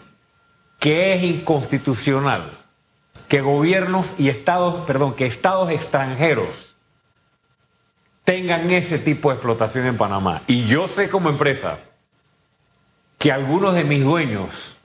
que 0.78 1.14
es 1.14 1.22
inconstitucional 1.22 2.58
que 3.28 3.40
gobiernos 3.40 4.12
y 4.18 4.28
estados, 4.28 4.84
perdón, 4.86 5.14
que 5.14 5.26
estados 5.26 5.70
extranjeros 5.70 6.71
tengan 8.24 8.70
ese 8.70 8.98
tipo 8.98 9.30
de 9.30 9.36
explotación 9.36 9.86
en 9.86 9.96
Panamá. 9.96 10.42
Y 10.46 10.64
yo 10.66 10.88
sé 10.88 11.08
como 11.08 11.28
empresa 11.28 11.78
que 13.18 13.32
algunos 13.32 13.74
de 13.74 13.84
mis 13.84 14.02
dueños 14.02 14.76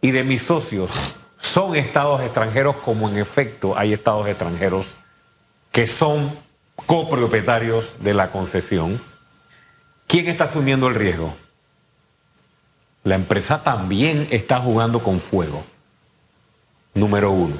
y 0.00 0.10
de 0.10 0.24
mis 0.24 0.42
socios 0.42 1.16
son 1.38 1.76
estados 1.76 2.20
extranjeros, 2.22 2.76
como 2.76 3.08
en 3.08 3.18
efecto 3.18 3.76
hay 3.76 3.92
estados 3.92 4.28
extranjeros 4.28 4.94
que 5.72 5.86
son 5.86 6.38
copropietarios 6.86 7.96
de 8.00 8.14
la 8.14 8.30
concesión. 8.30 9.00
¿Quién 10.06 10.28
está 10.28 10.44
asumiendo 10.44 10.88
el 10.88 10.94
riesgo? 10.94 11.34
La 13.04 13.14
empresa 13.14 13.62
también 13.62 14.28
está 14.30 14.60
jugando 14.60 15.02
con 15.02 15.20
fuego. 15.20 15.64
Número 16.92 17.30
uno. 17.30 17.56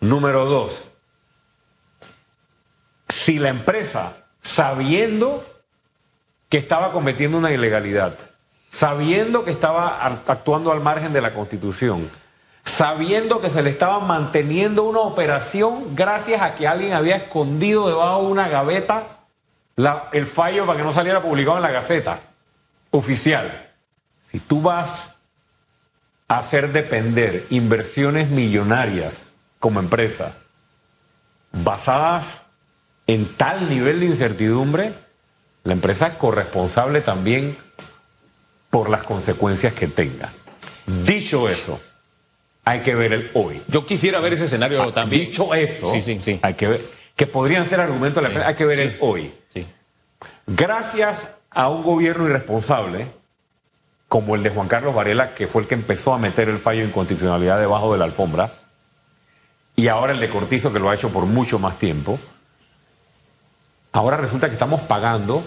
Número 0.00 0.46
dos. 0.46 0.88
Si 3.08 3.38
la 3.38 3.50
empresa, 3.50 4.19
sabiendo 4.40 5.44
que 6.48 6.58
estaba 6.58 6.92
cometiendo 6.92 7.38
una 7.38 7.52
ilegalidad, 7.52 8.16
sabiendo 8.68 9.44
que 9.44 9.50
estaba 9.50 10.04
actuando 10.04 10.72
al 10.72 10.80
margen 10.80 11.12
de 11.12 11.20
la 11.20 11.32
Constitución, 11.32 12.10
sabiendo 12.64 13.40
que 13.40 13.48
se 13.48 13.62
le 13.62 13.70
estaba 13.70 14.00
manteniendo 14.00 14.84
una 14.84 15.00
operación 15.00 15.94
gracias 15.94 16.42
a 16.42 16.54
que 16.54 16.66
alguien 16.66 16.92
había 16.92 17.16
escondido 17.16 17.88
debajo 17.88 18.22
de 18.22 18.28
una 18.28 18.48
gaveta 18.48 19.20
el 20.12 20.26
fallo 20.26 20.66
para 20.66 20.78
que 20.78 20.84
no 20.84 20.92
saliera 20.92 21.22
publicado 21.22 21.56
en 21.56 21.62
la 21.62 21.70
Gaceta 21.70 22.20
oficial. 22.90 23.70
Si 24.22 24.38
tú 24.38 24.60
vas 24.60 25.14
a 26.28 26.38
hacer 26.38 26.72
depender 26.72 27.46
inversiones 27.50 28.28
millonarias 28.28 29.32
como 29.58 29.80
empresa 29.80 30.34
basadas 31.52 32.42
en 33.12 33.26
tal 33.36 33.68
nivel 33.68 33.98
de 34.00 34.06
incertidumbre, 34.06 34.92
la 35.64 35.72
empresa 35.72 36.06
es 36.08 36.14
corresponsable 36.14 37.00
también 37.00 37.58
por 38.70 38.88
las 38.88 39.02
consecuencias 39.02 39.72
que 39.72 39.88
tenga. 39.88 40.32
Dicho 40.86 41.48
eso, 41.48 41.80
hay 42.64 42.80
que 42.80 42.94
ver 42.94 43.12
el 43.12 43.30
hoy. 43.34 43.62
Yo 43.66 43.84
quisiera 43.84 44.20
ver 44.20 44.34
ese 44.34 44.44
escenario 44.44 44.92
también. 44.92 45.22
Ah, 45.22 45.26
Dicho 45.26 45.54
eso, 45.54 45.90
Sí, 45.90 46.02
sí, 46.02 46.20
sí. 46.20 46.38
hay 46.40 46.54
que 46.54 46.68
ver, 46.68 46.90
que 47.16 47.26
podrían 47.26 47.66
ser 47.66 47.80
argumentos 47.80 48.16
de 48.16 48.22
la 48.22 48.28
empresa, 48.28 48.48
hay 48.48 48.54
que 48.54 48.64
ver 48.64 48.78
el 48.80 48.96
hoy. 49.00 49.32
Gracias 50.46 51.28
a 51.50 51.68
un 51.68 51.82
gobierno 51.82 52.26
irresponsable, 52.28 53.06
como 54.08 54.36
el 54.36 54.42
de 54.44 54.50
Juan 54.50 54.68
Carlos 54.68 54.94
Varela, 54.94 55.34
que 55.34 55.48
fue 55.48 55.62
el 55.62 55.68
que 55.68 55.74
empezó 55.74 56.12
a 56.12 56.18
meter 56.18 56.48
el 56.48 56.58
fallo 56.58 56.80
de 56.82 56.86
inconstitucionalidad 56.88 57.58
debajo 57.58 57.92
de 57.92 57.98
la 57.98 58.04
alfombra, 58.04 58.54
y 59.74 59.88
ahora 59.88 60.12
el 60.12 60.20
de 60.20 60.28
Cortizo, 60.28 60.72
que 60.72 60.78
lo 60.78 60.90
ha 60.90 60.94
hecho 60.94 61.10
por 61.10 61.26
mucho 61.26 61.58
más 61.58 61.78
tiempo, 61.78 62.18
ahora 63.92 64.16
resulta 64.16 64.48
que 64.48 64.54
estamos 64.54 64.80
pagando 64.82 65.44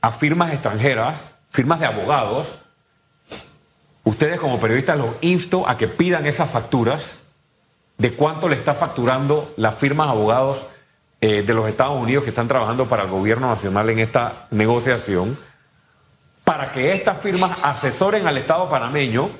a 0.00 0.10
firmas 0.10 0.52
extranjeras, 0.52 1.34
firmas 1.48 1.80
de 1.80 1.86
abogados. 1.86 2.58
Ustedes 4.04 4.38
como 4.38 4.60
periodistas 4.60 4.98
los 4.98 5.14
insto 5.22 5.68
a 5.68 5.78
que 5.78 5.88
pidan 5.88 6.26
esas 6.26 6.50
facturas 6.50 7.20
de 7.96 8.14
cuánto 8.14 8.48
le 8.48 8.56
está 8.56 8.74
facturando 8.74 9.52
las 9.56 9.76
firmas 9.76 10.08
abogados 10.08 10.66
eh, 11.20 11.42
de 11.42 11.54
los 11.54 11.68
Estados 11.68 11.98
Unidos 11.98 12.24
que 12.24 12.30
están 12.30 12.48
trabajando 12.48 12.88
para 12.88 13.04
el 13.04 13.10
gobierno 13.10 13.48
nacional 13.48 13.88
en 13.88 14.00
esta 14.00 14.46
negociación, 14.50 15.38
para 16.44 16.70
que 16.70 16.92
estas 16.92 17.18
firmas 17.18 17.64
asesoren 17.64 18.26
al 18.26 18.36
Estado 18.36 18.68
panameño 18.68 19.30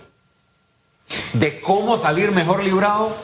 de 1.35 1.61
cómo 1.61 1.99
salir 1.99 2.33
mejor 2.33 2.65
librado 2.65 3.15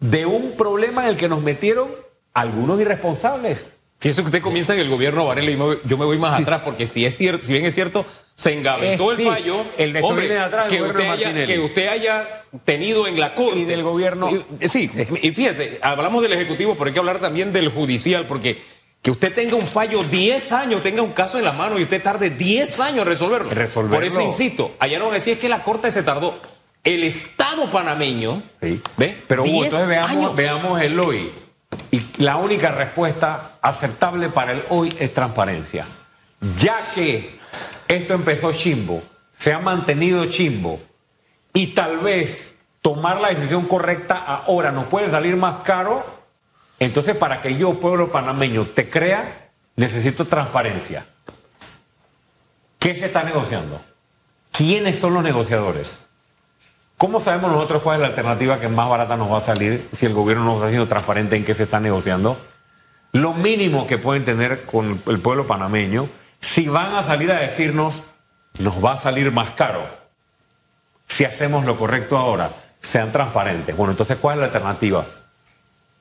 de 0.00 0.26
un 0.26 0.56
problema 0.56 1.04
en 1.04 1.10
el 1.10 1.16
que 1.16 1.28
nos 1.28 1.40
metieron 1.40 1.88
algunos 2.34 2.80
irresponsables. 2.80 3.78
Fíjese 4.02 4.22
que 4.22 4.26
usted 4.26 4.42
comienza 4.42 4.74
en 4.74 4.80
el 4.80 4.88
gobierno 4.88 5.24
Varela 5.26 5.50
y 5.50 5.56
me- 5.56 5.78
yo 5.84 5.96
me 5.96 6.04
voy 6.04 6.18
más 6.18 6.40
atrás 6.40 6.62
porque 6.64 6.86
si 6.86 7.06
es 7.06 7.16
cierto, 7.16 7.46
si 7.46 7.52
bien 7.52 7.64
es 7.64 7.74
cierto, 7.74 8.04
se 8.34 8.52
engavetó 8.52 9.10
Eh, 9.12 9.14
el 9.14 9.16
sí, 9.22 9.24
fallo. 9.24 9.64
el 9.78 9.92
de 9.92 9.98
esto 10.00 10.08
hombre, 10.08 10.28
de 10.28 10.38
atrás, 10.38 10.64
el 10.72 10.76
que, 10.78 10.82
usted 10.82 11.08
haya, 11.08 11.44
que 11.44 11.58
usted 11.60 11.86
haya 11.88 12.44
tenido 12.64 13.06
en 13.06 13.20
la 13.20 13.32
corte. 13.34 13.60
Y 13.60 13.64
del 13.64 13.82
gobierno- 13.84 14.28
Y- 14.60 14.68
Sí, 14.68 14.90
y 15.22 15.30
fíjese, 15.30 15.78
hablamos 15.82 16.20
del 16.22 16.32
ejecutivo, 16.32 16.74
pero 16.74 16.86
hay 16.88 16.92
que 16.92 16.98
hablar 16.98 17.20
también 17.20 17.52
del 17.52 17.68
judicial 17.68 18.26
porque 18.26 18.60
que 19.02 19.10
usted 19.10 19.32
tenga 19.34 19.56
un 19.56 19.66
fallo 19.66 20.02
10 20.04 20.50
años, 20.52 20.82
tenga 20.82 21.02
un 21.02 21.12
caso 21.12 21.38
en 21.38 21.44
la 21.44 21.52
mano 21.52 21.78
y 21.78 21.82
usted 21.84 22.02
tarde 22.02 22.30
10 22.30 22.80
años 22.80 23.00
en 23.00 23.06
resolverlo. 23.06 23.50
Resolverlo. 23.50 23.96
Por 23.96 24.04
eso 24.04 24.20
insisto, 24.20 24.74
allá 24.80 24.98
no 24.98 25.06
van 25.06 25.14
a 25.14 25.18
decir 25.18 25.38
que 25.38 25.48
la 25.48 25.62
corte 25.62 25.90
se 25.92 26.02
tardó. 26.02 26.34
El 26.84 27.04
Estado 27.04 27.70
panameño, 27.70 28.42
Sí. 28.60 28.80
¿ve? 28.96 29.16
Pero 29.28 29.42
Hugo, 29.42 29.52
10 29.52 29.64
entonces 29.66 29.88
veamos, 29.88 30.10
años. 30.10 30.34
veamos 30.36 30.82
el 30.82 30.98
hoy. 30.98 31.30
Y 31.92 32.04
la 32.16 32.36
única 32.36 32.70
respuesta 32.70 33.58
aceptable 33.60 34.30
para 34.30 34.52
el 34.52 34.62
hoy 34.70 34.92
es 34.98 35.12
transparencia. 35.12 35.86
Ya 36.56 36.78
que 36.94 37.38
esto 37.86 38.14
empezó 38.14 38.52
chimbo, 38.52 39.02
se 39.30 39.52
ha 39.52 39.58
mantenido 39.58 40.24
chimbo, 40.26 40.80
y 41.52 41.68
tal 41.68 41.98
vez 41.98 42.56
tomar 42.80 43.20
la 43.20 43.28
decisión 43.28 43.66
correcta 43.66 44.16
ahora 44.16 44.72
nos 44.72 44.86
puede 44.86 45.10
salir 45.10 45.36
más 45.36 45.62
caro, 45.64 46.02
entonces 46.78 47.14
para 47.14 47.42
que 47.42 47.56
yo, 47.56 47.78
pueblo 47.78 48.10
panameño, 48.10 48.64
te 48.68 48.88
crea, 48.88 49.50
necesito 49.76 50.26
transparencia. 50.26 51.06
¿Qué 52.78 52.94
se 52.94 53.06
está 53.06 53.22
negociando? 53.22 53.82
¿Quiénes 54.50 54.98
son 54.98 55.12
los 55.12 55.22
negociadores? 55.22 56.02
¿Cómo 57.02 57.18
sabemos 57.18 57.50
nosotros 57.50 57.82
cuál 57.82 57.96
es 57.96 58.02
la 58.02 58.06
alternativa 58.10 58.60
que 58.60 58.68
más 58.68 58.88
barata 58.88 59.16
nos 59.16 59.28
va 59.28 59.38
a 59.38 59.40
salir 59.40 59.88
si 59.98 60.06
el 60.06 60.14
gobierno 60.14 60.44
no 60.44 60.54
está 60.54 60.68
siendo 60.68 60.86
transparente 60.86 61.34
en 61.34 61.44
qué 61.44 61.52
se 61.52 61.64
está 61.64 61.80
negociando? 61.80 62.38
Lo 63.10 63.34
mínimo 63.34 63.88
que 63.88 63.98
pueden 63.98 64.24
tener 64.24 64.64
con 64.66 65.02
el 65.04 65.18
pueblo 65.18 65.44
panameño, 65.44 66.08
si 66.38 66.68
van 66.68 66.94
a 66.94 67.02
salir 67.02 67.32
a 67.32 67.40
decirnos, 67.40 68.04
nos 68.60 68.74
va 68.82 68.92
a 68.92 68.96
salir 68.98 69.32
más 69.32 69.50
caro, 69.50 69.84
si 71.08 71.24
hacemos 71.24 71.64
lo 71.64 71.76
correcto 71.76 72.16
ahora, 72.16 72.52
sean 72.78 73.10
transparentes. 73.10 73.76
Bueno, 73.76 73.90
entonces, 73.90 74.18
¿cuál 74.20 74.36
es 74.36 74.40
la 74.42 74.46
alternativa 74.46 75.04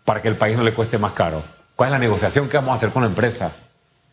para 0.06 0.22
que 0.22 0.28
el 0.28 0.36
país 0.36 0.56
no 0.56 0.62
le 0.62 0.76
cueste 0.76 1.00
más 1.00 1.14
caro? 1.14 1.42
¿Cuál 1.76 1.88
es 1.88 1.94
la 1.94 2.00
negociación 2.00 2.48
que 2.48 2.58
vamos 2.58 2.74
a 2.74 2.76
hacer 2.76 2.92
con 2.92 3.02
la 3.02 3.10
empresa? 3.10 3.52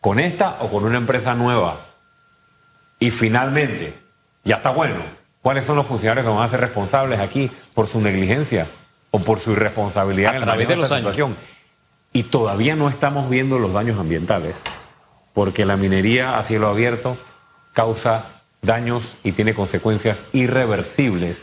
con 0.01 0.19
esta 0.19 0.57
o 0.61 0.69
con 0.69 0.85
una 0.85 0.97
empresa 0.97 1.35
nueva. 1.35 1.85
Y 2.99 3.11
finalmente, 3.11 4.01
ya 4.43 4.55
está 4.55 4.71
bueno, 4.71 5.03
¿cuáles 5.41 5.65
son 5.65 5.75
los 5.75 5.85
funcionarios 5.85 6.25
que 6.25 6.31
van 6.31 6.43
a 6.43 6.49
ser 6.49 6.59
responsables 6.61 7.19
aquí 7.19 7.49
por 7.73 7.87
su 7.87 8.01
negligencia 8.01 8.67
o 9.11 9.19
por 9.19 9.39
su 9.39 9.51
irresponsabilidad 9.51 10.33
A 10.33 10.35
en 10.37 10.41
el 10.41 10.45
través 10.45 10.67
de 10.67 10.75
los 10.75 10.83
esta 10.85 10.95
años. 10.95 11.15
situación? 11.15 11.37
Y 12.13 12.23
todavía 12.23 12.75
no 12.75 12.89
estamos 12.89 13.29
viendo 13.29 13.59
los 13.59 13.71
daños 13.73 13.99
ambientales, 13.99 14.61
porque 15.33 15.65
la 15.65 15.77
minería 15.77 16.37
a 16.39 16.43
cielo 16.43 16.67
abierto 16.67 17.17
causa 17.73 18.41
daños 18.61 19.15
y 19.23 19.31
tiene 19.31 19.53
consecuencias 19.53 20.23
irreversibles. 20.33 21.39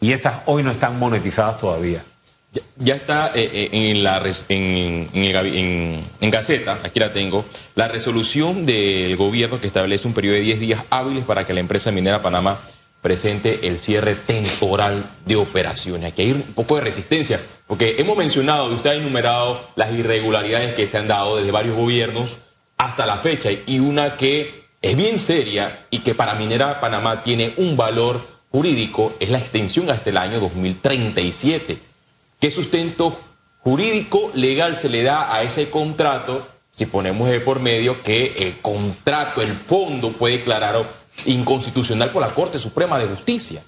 Y 0.00 0.12
esas 0.12 0.40
hoy 0.46 0.62
no 0.62 0.70
están 0.70 0.98
monetizadas 0.98 1.58
todavía. 1.58 2.04
Ya, 2.52 2.62
ya 2.76 2.94
está 2.94 3.26
eh, 3.34 3.50
eh, 3.52 3.68
en, 3.90 4.02
la, 4.04 4.22
en, 4.48 5.08
en 5.12 5.24
el 5.24 5.46
en- 5.56 6.10
en 6.20 6.30
Gaceta, 6.30 6.78
aquí 6.84 7.00
la 7.00 7.12
tengo, 7.12 7.44
la 7.74 7.88
resolución 7.88 8.64
del 8.64 9.16
gobierno 9.16 9.60
que 9.60 9.66
establece 9.66 10.06
un 10.08 10.14
periodo 10.14 10.36
de 10.36 10.40
10 10.42 10.60
días 10.60 10.84
hábiles 10.90 11.24
para 11.24 11.44
que 11.44 11.52
la 11.52 11.60
empresa 11.60 11.90
minera 11.90 12.22
Panamá 12.22 12.60
presente 13.02 13.66
el 13.68 13.78
cierre 13.78 14.14
temporal 14.14 15.10
de 15.24 15.36
operaciones. 15.36 16.12
Aquí 16.12 16.22
hay 16.22 16.32
un 16.32 16.42
poco 16.42 16.76
de 16.76 16.82
resistencia, 16.82 17.40
porque 17.66 17.96
hemos 17.98 18.16
mencionado, 18.16 18.70
y 18.70 18.74
usted 18.74 18.90
ha 18.90 18.94
enumerado 18.94 19.68
las 19.76 19.92
irregularidades 19.92 20.74
que 20.74 20.86
se 20.86 20.98
han 20.98 21.08
dado 21.08 21.36
desde 21.36 21.50
varios 21.50 21.76
gobiernos 21.76 22.38
hasta 22.76 23.06
la 23.06 23.16
fecha, 23.18 23.50
y 23.66 23.78
una 23.78 24.16
que 24.16 24.66
es 24.82 24.96
bien 24.96 25.18
seria 25.18 25.86
y 25.90 26.00
que 26.00 26.14
para 26.14 26.34
Minera 26.34 26.80
Panamá 26.80 27.22
tiene 27.22 27.54
un 27.56 27.76
valor 27.76 28.26
jurídico, 28.50 29.14
es 29.20 29.30
la 29.30 29.38
extensión 29.38 29.90
hasta 29.90 30.10
el 30.10 30.16
año 30.16 30.40
2037. 30.40 31.78
¿Qué 32.38 32.50
sustento 32.50 33.20
jurídico 33.60 34.30
legal 34.34 34.76
se 34.76 34.88
le 34.88 35.02
da 35.02 35.34
a 35.34 35.42
ese 35.42 35.70
contrato 35.70 36.46
si 36.76 36.84
ponemos 36.84 37.30
de 37.30 37.40
por 37.40 37.58
medio 37.58 38.02
que 38.02 38.34
el 38.36 38.60
contrato, 38.60 39.40
el 39.40 39.54
fondo 39.54 40.10
fue 40.10 40.32
declarado 40.32 40.86
inconstitucional 41.24 42.10
por 42.10 42.22
la 42.22 42.34
Corte 42.34 42.58
Suprema 42.58 42.98
de 42.98 43.06
Justicia? 43.06 43.62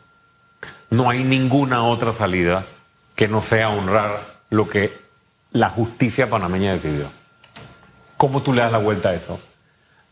No 0.90 1.10
hay 1.10 1.24
ninguna 1.24 1.84
otra 1.84 2.12
salida 2.12 2.66
que 3.14 3.28
no 3.28 3.42
sea 3.42 3.70
honrar 3.70 4.40
lo 4.50 4.68
que 4.68 4.98
la 5.52 5.68
justicia 5.70 6.30
panameña 6.30 6.72
decidió. 6.72 7.10
¿Cómo 8.16 8.42
tú 8.42 8.52
le 8.52 8.62
das 8.62 8.72
la 8.72 8.78
vuelta 8.78 9.10
a 9.10 9.14
eso? 9.14 9.40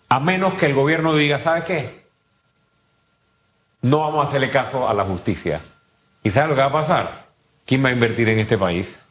A 0.08 0.20
menos 0.20 0.54
que 0.54 0.66
el 0.66 0.74
gobierno 0.74 1.14
diga, 1.14 1.38
¿sabe 1.38 1.64
qué? 1.64 2.06
No 3.82 4.00
vamos 4.00 4.24
a 4.24 4.28
hacerle 4.28 4.50
caso 4.50 4.88
a 4.88 4.94
la 4.94 5.04
justicia. 5.04 5.60
¿Y 6.22 6.30
sabe 6.30 6.48
lo 6.48 6.54
que 6.54 6.60
va 6.60 6.68
a 6.68 6.72
pasar? 6.72 7.26
¿Quién 7.64 7.84
va 7.84 7.88
a 7.88 7.92
invertir 7.92 8.28
en 8.28 8.38
este 8.38 8.58
país? 8.58 9.04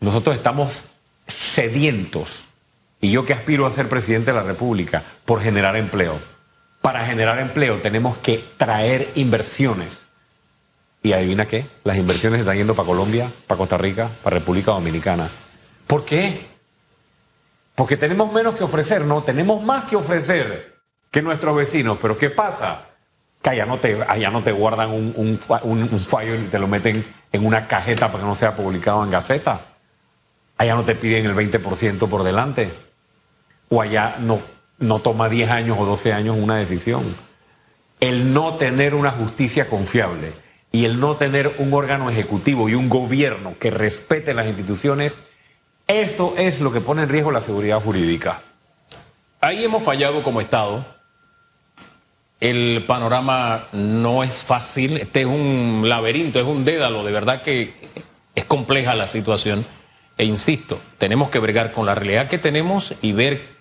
Nosotros 0.00 0.36
estamos 0.36 0.82
sedientos, 1.26 2.46
y 3.00 3.10
yo 3.10 3.24
que 3.24 3.32
aspiro 3.32 3.66
a 3.66 3.72
ser 3.72 3.88
presidente 3.88 4.32
de 4.32 4.36
la 4.36 4.42
República, 4.42 5.02
por 5.24 5.40
generar 5.40 5.76
empleo. 5.76 6.20
Para 6.80 7.04
generar 7.04 7.38
empleo 7.38 7.80
tenemos 7.80 8.16
que 8.18 8.44
traer 8.56 9.10
inversiones. 9.14 10.06
Y 11.02 11.12
adivina 11.12 11.46
qué, 11.46 11.66
las 11.84 11.96
inversiones 11.96 12.40
están 12.40 12.56
yendo 12.56 12.74
para 12.74 12.86
Colombia, 12.86 13.30
para 13.46 13.58
Costa 13.58 13.78
Rica, 13.78 14.10
para 14.22 14.38
República 14.38 14.72
Dominicana. 14.72 15.30
¿Por 15.86 16.04
qué? 16.04 16.46
Porque 17.74 17.96
tenemos 17.96 18.30
menos 18.32 18.54
que 18.54 18.64
ofrecer, 18.64 19.04
no, 19.04 19.22
tenemos 19.22 19.62
más 19.62 19.84
que 19.84 19.96
ofrecer 19.96 20.76
que 21.10 21.22
nuestros 21.22 21.56
vecinos. 21.56 21.98
Pero 22.00 22.18
¿qué 22.18 22.28
pasa? 22.28 22.88
Que 23.40 23.50
allá 23.50 23.64
no 23.64 23.78
te, 23.78 24.02
allá 24.06 24.30
no 24.30 24.42
te 24.42 24.52
guardan 24.52 24.90
un, 24.90 25.14
un, 25.16 25.38
un 25.64 26.00
fallo 26.00 26.34
y 26.34 26.44
te 26.48 26.58
lo 26.58 26.68
meten 26.68 27.04
en 27.32 27.46
una 27.46 27.66
cajeta 27.66 28.08
para 28.08 28.22
que 28.22 28.28
no 28.28 28.34
sea 28.34 28.54
publicado 28.54 29.02
en 29.04 29.10
Gaceta. 29.10 29.62
Allá 30.58 30.74
no 30.74 30.84
te 30.84 30.94
piden 30.94 31.24
el 31.24 31.34
20% 31.34 32.08
por 32.08 32.22
delante. 32.22 32.72
O 33.70 33.80
allá 33.80 34.16
no, 34.18 34.42
no 34.80 35.00
toma 35.00 35.28
10 35.28 35.50
años 35.50 35.76
o 35.78 35.86
12 35.86 36.12
años 36.12 36.36
una 36.38 36.56
decisión. 36.56 37.14
El 38.00 38.32
no 38.32 38.54
tener 38.54 38.94
una 38.94 39.12
justicia 39.12 39.68
confiable 39.68 40.32
y 40.72 40.86
el 40.86 40.98
no 40.98 41.16
tener 41.16 41.54
un 41.58 41.72
órgano 41.72 42.10
ejecutivo 42.10 42.68
y 42.68 42.74
un 42.74 42.88
gobierno 42.88 43.54
que 43.60 43.70
respete 43.70 44.34
las 44.34 44.46
instituciones, 44.46 45.20
eso 45.86 46.34
es 46.38 46.60
lo 46.60 46.72
que 46.72 46.80
pone 46.80 47.02
en 47.02 47.08
riesgo 47.08 47.30
la 47.30 47.42
seguridad 47.42 47.80
jurídica. 47.80 48.42
Ahí 49.40 49.64
hemos 49.64 49.82
fallado 49.82 50.22
como 50.22 50.40
Estado. 50.40 50.84
El 52.40 52.84
panorama 52.86 53.68
no 53.72 54.24
es 54.24 54.42
fácil. 54.42 54.96
Este 54.96 55.22
es 55.22 55.26
un 55.26 55.84
laberinto, 55.86 56.40
es 56.40 56.46
un 56.46 56.64
dédalo. 56.64 57.04
De 57.04 57.12
verdad 57.12 57.42
que 57.42 57.74
es 58.34 58.44
compleja 58.46 58.94
la 58.94 59.08
situación. 59.08 59.66
E 60.16 60.24
insisto, 60.24 60.80
tenemos 60.98 61.30
que 61.30 61.38
bregar 61.38 61.72
con 61.72 61.86
la 61.86 61.94
realidad 61.94 62.28
que 62.28 62.38
tenemos 62.38 62.94
y 63.02 63.12
ver 63.12 63.59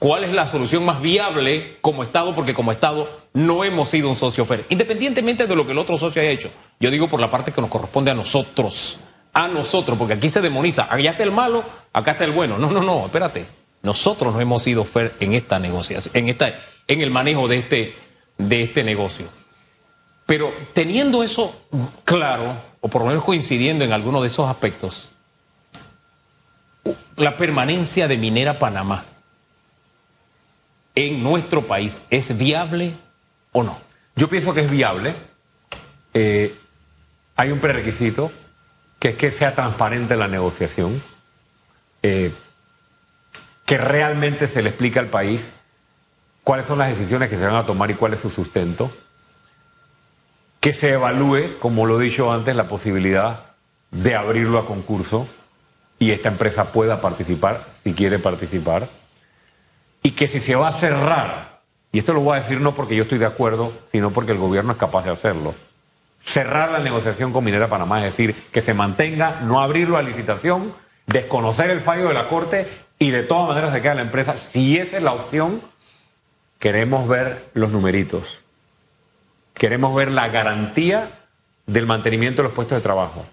cuál 0.00 0.24
es 0.24 0.32
la 0.32 0.48
solución 0.48 0.84
más 0.84 1.00
viable 1.00 1.76
como 1.82 2.02
Estado, 2.02 2.34
porque 2.34 2.54
como 2.54 2.72
Estado 2.72 3.08
no 3.34 3.62
hemos 3.62 3.90
sido 3.90 4.08
un 4.08 4.16
socio 4.16 4.44
FER, 4.44 4.64
independientemente 4.70 5.46
de 5.46 5.54
lo 5.54 5.64
que 5.66 5.72
el 5.72 5.78
otro 5.78 5.96
socio 5.98 6.20
haya 6.20 6.30
hecho. 6.30 6.50
Yo 6.80 6.90
digo 6.90 7.06
por 7.06 7.20
la 7.20 7.30
parte 7.30 7.52
que 7.52 7.60
nos 7.60 7.70
corresponde 7.70 8.10
a 8.10 8.14
nosotros, 8.14 8.98
a 9.34 9.46
nosotros, 9.46 9.96
porque 9.98 10.14
aquí 10.14 10.30
se 10.30 10.40
demoniza, 10.40 10.88
allá 10.90 11.12
está 11.12 11.22
el 11.22 11.30
malo, 11.30 11.62
acá 11.92 12.12
está 12.12 12.24
el 12.24 12.32
bueno. 12.32 12.58
No, 12.58 12.70
no, 12.70 12.82
no, 12.82 13.04
espérate. 13.04 13.46
Nosotros 13.82 14.32
no 14.32 14.40
hemos 14.40 14.62
sido 14.62 14.84
FER 14.84 15.16
en 15.20 15.34
esta 15.34 15.58
negociación, 15.58 16.16
en 16.16 16.28
esta, 16.28 16.58
en 16.88 17.02
el 17.02 17.10
manejo 17.10 17.46
de 17.46 17.58
este, 17.58 17.96
de 18.38 18.62
este 18.62 18.82
negocio. 18.82 19.26
Pero 20.24 20.52
teniendo 20.72 21.22
eso 21.22 21.54
claro, 22.04 22.54
o 22.80 22.88
por 22.88 23.02
lo 23.02 23.08
menos 23.08 23.22
coincidiendo 23.22 23.84
en 23.84 23.92
alguno 23.92 24.22
de 24.22 24.28
esos 24.28 24.48
aspectos, 24.48 25.10
la 27.16 27.36
permanencia 27.36 28.08
de 28.08 28.16
Minera 28.16 28.58
Panamá 28.58 29.04
en 30.94 31.22
nuestro 31.22 31.66
país 31.66 32.02
es 32.10 32.36
viable 32.36 32.94
o 33.52 33.62
no? 33.62 33.78
Yo 34.16 34.28
pienso 34.28 34.54
que 34.54 34.60
es 34.60 34.70
viable. 34.70 35.14
Eh, 36.14 36.54
hay 37.36 37.52
un 37.52 37.58
prerequisito, 37.58 38.32
que 38.98 39.10
es 39.10 39.14
que 39.16 39.32
sea 39.32 39.54
transparente 39.54 40.16
la 40.16 40.28
negociación, 40.28 41.02
eh, 42.02 42.34
que 43.64 43.78
realmente 43.78 44.46
se 44.46 44.62
le 44.62 44.70
explique 44.70 44.98
al 44.98 45.06
país 45.06 45.52
cuáles 46.44 46.66
son 46.66 46.78
las 46.78 46.88
decisiones 46.90 47.30
que 47.30 47.36
se 47.36 47.46
van 47.46 47.54
a 47.54 47.66
tomar 47.66 47.90
y 47.90 47.94
cuál 47.94 48.14
es 48.14 48.20
su 48.20 48.30
sustento, 48.30 48.92
que 50.60 50.72
se 50.72 50.92
evalúe, 50.92 51.58
como 51.58 51.86
lo 51.86 52.00
he 52.00 52.04
dicho 52.04 52.32
antes, 52.32 52.54
la 52.54 52.68
posibilidad 52.68 53.54
de 53.90 54.14
abrirlo 54.14 54.58
a 54.58 54.66
concurso 54.66 55.28
y 55.98 56.10
esta 56.10 56.28
empresa 56.28 56.72
pueda 56.72 57.00
participar 57.00 57.66
si 57.82 57.94
quiere 57.94 58.18
participar 58.18 58.88
y 60.02 60.12
que 60.12 60.26
si 60.26 60.40
se 60.40 60.54
va 60.54 60.68
a 60.68 60.72
cerrar, 60.72 61.60
y 61.92 61.98
esto 61.98 62.12
lo 62.12 62.20
voy 62.20 62.38
a 62.38 62.40
decir 62.42 62.60
no 62.60 62.74
porque 62.74 62.96
yo 62.96 63.02
estoy 63.02 63.18
de 63.18 63.26
acuerdo, 63.26 63.72
sino 63.90 64.10
porque 64.10 64.32
el 64.32 64.38
gobierno 64.38 64.72
es 64.72 64.78
capaz 64.78 65.04
de 65.04 65.10
hacerlo, 65.10 65.54
cerrar 66.22 66.70
la 66.70 66.78
negociación 66.78 67.32
con 67.32 67.44
Minera 67.44 67.68
Panamá, 67.68 68.04
es 68.04 68.12
decir, 68.12 68.34
que 68.52 68.60
se 68.60 68.74
mantenga, 68.74 69.40
no 69.42 69.60
abrirlo 69.60 69.96
a 69.96 70.02
licitación, 70.02 70.74
desconocer 71.06 71.70
el 71.70 71.80
fallo 71.80 72.08
de 72.08 72.14
la 72.14 72.28
Corte 72.28 72.68
y 72.98 73.10
de 73.10 73.22
todas 73.22 73.48
maneras 73.48 73.72
se 73.72 73.82
queda 73.82 73.94
la 73.94 74.02
empresa. 74.02 74.36
Si 74.36 74.78
esa 74.78 74.98
es 74.98 75.02
la 75.02 75.12
opción, 75.12 75.62
queremos 76.58 77.08
ver 77.08 77.50
los 77.54 77.70
numeritos, 77.70 78.42
queremos 79.54 79.94
ver 79.94 80.12
la 80.12 80.28
garantía 80.28 81.10
del 81.66 81.86
mantenimiento 81.86 82.42
de 82.42 82.48
los 82.48 82.54
puestos 82.54 82.78
de 82.78 82.82
trabajo. 82.82 83.26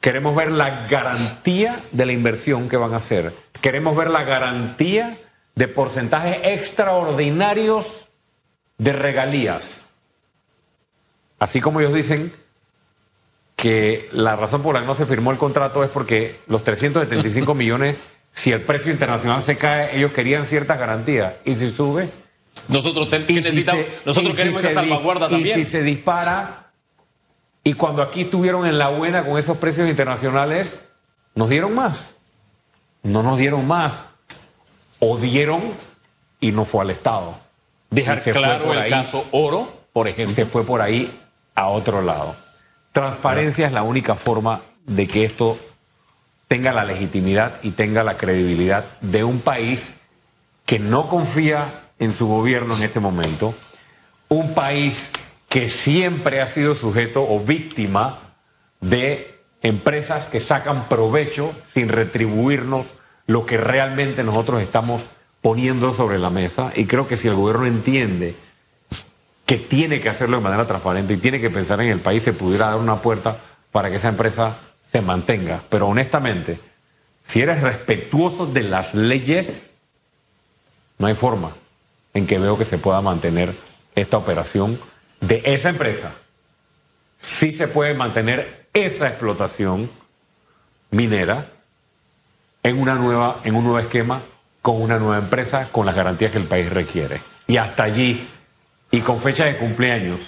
Queremos 0.00 0.36
ver 0.36 0.52
la 0.52 0.86
garantía 0.86 1.80
de 1.90 2.04
la 2.04 2.12
inversión 2.12 2.68
que 2.68 2.76
van 2.76 2.92
a 2.92 2.96
hacer. 2.96 3.32
Queremos 3.62 3.96
ver 3.96 4.10
la 4.10 4.24
garantía 4.24 5.16
de 5.54 5.68
porcentajes 5.68 6.38
extraordinarios 6.44 8.08
de 8.78 8.92
regalías. 8.92 9.88
Así 11.38 11.60
como 11.60 11.80
ellos 11.80 11.94
dicen 11.94 12.32
que 13.56 14.08
la 14.12 14.36
razón 14.36 14.62
por 14.62 14.74
la 14.74 14.80
que 14.80 14.86
no 14.86 14.94
se 14.94 15.06
firmó 15.06 15.30
el 15.30 15.38
contrato 15.38 15.84
es 15.84 15.90
porque 15.90 16.40
los 16.46 16.64
375 16.64 17.54
millones, 17.54 17.96
si 18.32 18.50
el 18.52 18.62
precio 18.62 18.92
internacional 18.92 19.42
se 19.42 19.56
cae, 19.56 19.96
ellos 19.96 20.12
querían 20.12 20.46
ciertas 20.46 20.78
garantías. 20.78 21.34
¿Y 21.44 21.54
si 21.54 21.70
sube? 21.70 22.10
Nosotros, 22.68 23.08
Y 23.08 23.26
si 23.26 23.32
necesitamos, 23.34 23.84
se- 23.84 24.06
nosotros 24.06 24.30
y 24.30 24.32
si 24.32 24.36
queremos 24.42 24.62
se 24.62 24.68
esa 24.68 24.80
salvaguarda 24.80 25.26
Y 25.26 25.30
también. 25.30 25.54
si 25.58 25.64
se 25.70 25.82
dispara, 25.82 26.70
y 27.62 27.74
cuando 27.74 28.02
aquí 28.02 28.22
estuvieron 28.22 28.66
en 28.66 28.78
la 28.78 28.88
buena 28.88 29.24
con 29.24 29.38
esos 29.38 29.56
precios 29.58 29.88
internacionales, 29.88 30.80
nos 31.34 31.48
dieron 31.48 31.74
más. 31.74 32.12
No 33.02 33.22
nos 33.22 33.38
dieron 33.38 33.66
más. 33.66 34.10
O 35.06 35.18
dieron 35.18 35.62
y 36.40 36.52
no 36.52 36.64
fue 36.64 36.82
al 36.82 36.90
Estado. 36.90 37.38
Dejar 37.90 38.22
claro 38.22 38.72
el 38.72 38.78
ahí. 38.80 38.90
caso 38.90 39.26
Oro, 39.32 39.86
por 39.92 40.08
ejemplo. 40.08 40.34
Se 40.34 40.46
fue 40.46 40.64
por 40.64 40.80
ahí 40.80 41.20
a 41.54 41.68
otro 41.68 42.02
lado. 42.02 42.36
Transparencia 42.92 43.66
es 43.66 43.72
la 43.72 43.82
única 43.82 44.14
forma 44.14 44.62
de 44.86 45.06
que 45.06 45.24
esto 45.24 45.58
tenga 46.48 46.72
la 46.72 46.84
legitimidad 46.84 47.58
y 47.62 47.72
tenga 47.72 48.02
la 48.02 48.16
credibilidad 48.16 48.84
de 49.00 49.24
un 49.24 49.40
país 49.40 49.96
que 50.64 50.78
no 50.78 51.08
confía 51.08 51.90
en 51.98 52.12
su 52.12 52.26
gobierno 52.26 52.76
en 52.76 52.82
este 52.82 53.00
momento, 53.00 53.54
un 54.28 54.54
país 54.54 55.10
que 55.48 55.68
siempre 55.68 56.40
ha 56.40 56.46
sido 56.46 56.74
sujeto 56.74 57.26
o 57.28 57.40
víctima 57.40 58.36
de 58.80 59.40
empresas 59.62 60.26
que 60.26 60.40
sacan 60.40 60.88
provecho 60.88 61.54
sin 61.72 61.88
retribuirnos 61.88 62.86
lo 63.26 63.46
que 63.46 63.56
realmente 63.56 64.22
nosotros 64.22 64.62
estamos 64.62 65.02
poniendo 65.40 65.94
sobre 65.94 66.18
la 66.18 66.30
mesa 66.30 66.72
y 66.74 66.86
creo 66.86 67.06
que 67.06 67.16
si 67.16 67.28
el 67.28 67.34
gobierno 67.34 67.66
entiende 67.66 68.34
que 69.46 69.58
tiene 69.58 70.00
que 70.00 70.08
hacerlo 70.08 70.38
de 70.38 70.42
manera 70.42 70.66
transparente 70.66 71.14
y 71.14 71.18
tiene 71.18 71.40
que 71.40 71.50
pensar 71.50 71.80
en 71.80 71.90
el 71.90 72.00
país, 72.00 72.22
se 72.22 72.32
pudiera 72.32 72.68
dar 72.68 72.78
una 72.78 73.02
puerta 73.02 73.38
para 73.70 73.90
que 73.90 73.96
esa 73.96 74.08
empresa 74.08 74.56
se 74.90 75.00
mantenga. 75.00 75.62
Pero 75.68 75.88
honestamente, 75.88 76.60
si 77.26 77.42
eres 77.42 77.62
respetuoso 77.62 78.46
de 78.46 78.62
las 78.62 78.94
leyes, 78.94 79.70
no 80.98 81.06
hay 81.06 81.14
forma 81.14 81.52
en 82.14 82.26
que 82.26 82.38
veo 82.38 82.56
que 82.56 82.64
se 82.64 82.78
pueda 82.78 83.00
mantener 83.00 83.54
esta 83.94 84.16
operación 84.16 84.80
de 85.20 85.42
esa 85.44 85.68
empresa. 85.68 86.14
Sí 87.18 87.52
se 87.52 87.68
puede 87.68 87.94
mantener 87.94 88.66
esa 88.72 89.08
explotación 89.08 89.90
minera 90.90 91.50
en, 92.64 92.80
una 92.80 92.94
nueva, 92.94 93.40
en 93.44 93.54
un 93.54 93.62
nuevo 93.62 93.78
esquema, 93.78 94.22
con 94.60 94.82
una 94.82 94.98
nueva 94.98 95.18
empresa, 95.18 95.68
con 95.70 95.86
las 95.86 95.94
garantías 95.94 96.32
que 96.32 96.38
el 96.38 96.44
país 96.44 96.68
requiere. 96.70 97.20
Y 97.46 97.58
hasta 97.58 97.84
allí, 97.84 98.26
y 98.90 99.00
con 99.00 99.20
fecha 99.20 99.44
de 99.44 99.56
cumpleaños, 99.56 100.20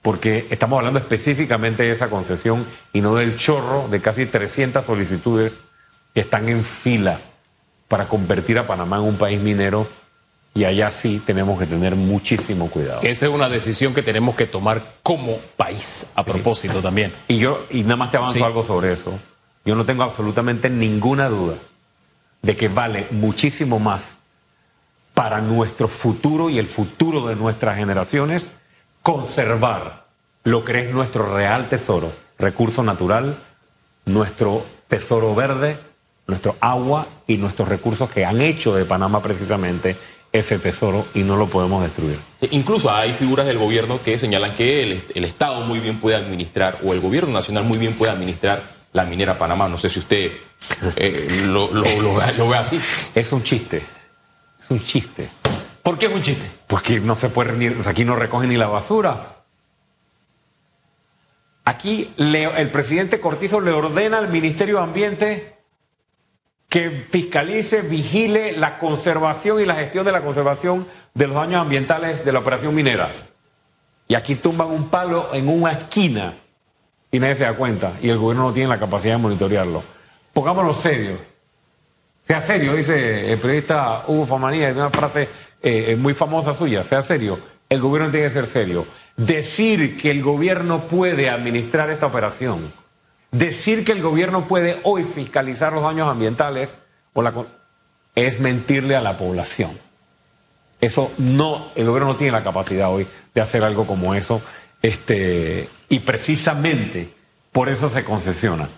porque 0.00 0.48
estamos 0.50 0.78
hablando 0.78 0.98
específicamente 0.98 1.84
de 1.84 1.92
esa 1.92 2.08
concesión 2.10 2.66
y 2.92 3.00
no 3.00 3.14
del 3.14 3.36
chorro 3.36 3.86
de 3.88 4.00
casi 4.00 4.26
300 4.26 4.84
solicitudes 4.84 5.60
que 6.14 6.22
están 6.22 6.48
en 6.48 6.64
fila 6.64 7.20
para 7.88 8.08
convertir 8.08 8.58
a 8.58 8.66
Panamá 8.66 8.96
en 8.96 9.02
un 9.02 9.16
país 9.16 9.40
minero 9.40 9.86
y 10.54 10.64
allá 10.64 10.90
sí 10.90 11.22
tenemos 11.24 11.58
que 11.58 11.66
tener 11.66 11.94
muchísimo 11.94 12.68
cuidado. 12.68 13.00
Esa 13.02 13.26
es 13.26 13.32
una 13.32 13.48
decisión 13.48 13.94
que 13.94 14.02
tenemos 14.02 14.34
que 14.34 14.46
tomar 14.46 14.82
como 15.02 15.38
país, 15.56 16.06
a 16.14 16.24
propósito 16.24 16.80
también. 16.80 17.12
Y 17.28 17.38
yo, 17.38 17.66
y 17.70 17.82
nada 17.82 17.96
más 17.96 18.10
te 18.10 18.16
avanzo 18.16 18.38
Sí. 18.38 18.42
algo 18.42 18.64
sobre 18.64 18.92
eso. 18.92 19.18
Yo 19.64 19.76
no 19.76 19.84
tengo 19.84 20.02
absolutamente 20.02 20.68
ninguna 20.68 21.28
duda 21.28 21.56
de 22.42 22.56
que 22.56 22.68
vale 22.68 23.06
muchísimo 23.10 23.78
más 23.78 24.16
para 25.14 25.40
nuestro 25.40 25.88
futuro 25.88 26.50
y 26.50 26.58
el 26.58 26.66
futuro 26.66 27.26
de 27.26 27.36
nuestras 27.36 27.76
generaciones 27.76 28.50
conservar 29.02 30.06
lo 30.44 30.64
que 30.64 30.80
es 30.80 30.92
nuestro 30.92 31.28
real 31.28 31.68
tesoro, 31.68 32.12
recurso 32.38 32.82
natural, 32.82 33.38
nuestro 34.04 34.66
tesoro 34.88 35.34
verde, 35.34 35.78
nuestro 36.26 36.56
agua 36.60 37.06
y 37.26 37.36
nuestros 37.36 37.68
recursos 37.68 38.10
que 38.10 38.24
han 38.24 38.40
hecho 38.40 38.74
de 38.74 38.84
Panamá 38.84 39.22
precisamente 39.22 39.96
ese 40.32 40.58
tesoro 40.58 41.06
y 41.14 41.22
no 41.22 41.36
lo 41.36 41.46
podemos 41.48 41.82
destruir. 41.82 42.18
Incluso 42.50 42.90
hay 42.90 43.12
figuras 43.12 43.46
del 43.46 43.58
gobierno 43.58 44.02
que 44.02 44.18
señalan 44.18 44.54
que 44.54 44.82
el, 44.82 45.04
el 45.14 45.24
Estado 45.24 45.60
muy 45.60 45.78
bien 45.78 46.00
puede 46.00 46.16
administrar, 46.16 46.78
o 46.82 46.92
el 46.94 47.00
gobierno 47.00 47.32
nacional 47.32 47.64
muy 47.64 47.78
bien 47.78 47.94
puede 47.94 48.10
administrar 48.10 48.81
la 48.92 49.04
minera 49.04 49.38
Panamá. 49.38 49.68
No 49.68 49.78
sé 49.78 49.88
si 49.90 49.98
usted 50.00 50.32
eh, 50.96 51.42
lo, 51.44 51.70
lo- 51.72 52.00
lo 52.00 52.14
ve- 52.16 52.32
lo 52.36 52.48
ve 52.48 52.56
así. 52.56 52.80
Es 53.14 53.32
un 53.32 53.42
chiste, 53.42 53.82
es 54.62 54.70
un 54.70 54.80
chiste. 54.80 55.30
¿Por 55.82 55.98
qué 55.98 56.06
es 56.06 56.12
un 56.12 56.22
chiste? 56.22 56.48
Porque 56.66 57.00
no 57.00 57.16
se 57.16 57.28
puede 57.28 57.52
ni, 57.52 57.66
aquí 57.86 58.04
no 58.04 58.14
recogen 58.16 58.48
ni 58.48 58.56
la 58.56 58.68
basura. 58.68 59.36
Aquí 61.64 62.12
le- 62.16 62.60
el 62.60 62.70
presidente 62.70 63.20
Cortizo 63.20 63.60
le 63.60 63.70
ordena 63.70 64.18
al 64.18 64.28
Ministerio 64.28 64.78
de 64.78 64.82
Ambiente 64.82 65.56
que 66.68 67.06
fiscalice, 67.10 67.82
vigile 67.82 68.52
la 68.56 68.78
conservación 68.78 69.60
y 69.60 69.64
la 69.66 69.74
gestión 69.74 70.06
de 70.06 70.12
la 70.12 70.22
conservación 70.22 70.88
de 71.14 71.26
los 71.26 71.36
daños 71.36 71.60
ambientales 71.60 72.24
de 72.24 72.32
la 72.32 72.38
operación 72.38 72.74
minera. 72.74 73.10
Y 74.08 74.14
aquí 74.14 74.34
tumban 74.36 74.68
un 74.70 74.88
palo 74.88 75.30
en 75.34 75.48
una 75.48 75.72
esquina 75.72 76.34
y 77.12 77.20
nadie 77.20 77.36
se 77.36 77.44
da 77.44 77.52
cuenta 77.52 77.92
y 78.02 78.08
el 78.08 78.18
gobierno 78.18 78.48
no 78.48 78.52
tiene 78.52 78.70
la 78.70 78.80
capacidad 78.80 79.14
de 79.14 79.22
monitorearlo. 79.22 79.84
Pongámonos 80.32 80.78
serios. 80.78 81.20
Sea 82.26 82.40
serio, 82.40 82.74
dice 82.74 83.30
el 83.30 83.38
periodista 83.38 84.04
Hugo 84.08 84.26
Famanía, 84.26 84.70
es 84.70 84.76
una 84.76 84.90
frase 84.90 85.28
eh, 85.62 85.94
muy 85.96 86.14
famosa 86.14 86.54
suya, 86.54 86.82
sea 86.82 87.02
serio. 87.02 87.38
El 87.68 87.80
gobierno 87.80 88.10
tiene 88.10 88.28
que 88.28 88.34
ser 88.34 88.46
serio. 88.46 88.86
Decir 89.16 90.00
que 90.00 90.10
el 90.10 90.22
gobierno 90.22 90.88
puede 90.88 91.28
administrar 91.28 91.90
esta 91.90 92.06
operación, 92.06 92.72
decir 93.30 93.84
que 93.84 93.92
el 93.92 94.02
gobierno 94.02 94.46
puede 94.46 94.78
hoy 94.84 95.04
fiscalizar 95.04 95.72
los 95.72 95.82
daños 95.82 96.08
ambientales 96.08 96.72
es 98.14 98.40
mentirle 98.40 98.96
a 98.96 99.02
la 99.02 99.18
población. 99.18 99.78
Eso 100.80 101.12
no, 101.18 101.70
el 101.74 101.86
gobierno 101.86 102.12
no 102.12 102.16
tiene 102.16 102.32
la 102.32 102.42
capacidad 102.42 102.90
hoy 102.90 103.06
de 103.34 103.40
hacer 103.40 103.62
algo 103.62 103.86
como 103.86 104.14
eso. 104.14 104.42
Este, 104.82 105.68
y 105.88 106.00
precisamente 106.00 107.08
por 107.52 107.68
eso 107.68 107.88
se 107.88 108.04
concesiona. 108.04 108.68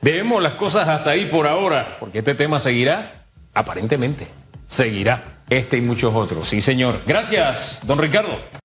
Dejemos 0.00 0.42
las 0.42 0.54
cosas 0.54 0.88
hasta 0.88 1.10
ahí 1.10 1.26
por 1.26 1.46
ahora, 1.46 1.96
porque 2.00 2.18
este 2.18 2.34
tema 2.34 2.58
seguirá, 2.58 3.24
aparentemente, 3.52 4.26
seguirá. 4.66 5.36
Este 5.50 5.76
y 5.76 5.80
muchos 5.80 6.14
otros. 6.14 6.46
Sí, 6.46 6.60
señor. 6.60 7.00
Gracias, 7.06 7.80
don 7.82 7.98
Ricardo. 7.98 8.38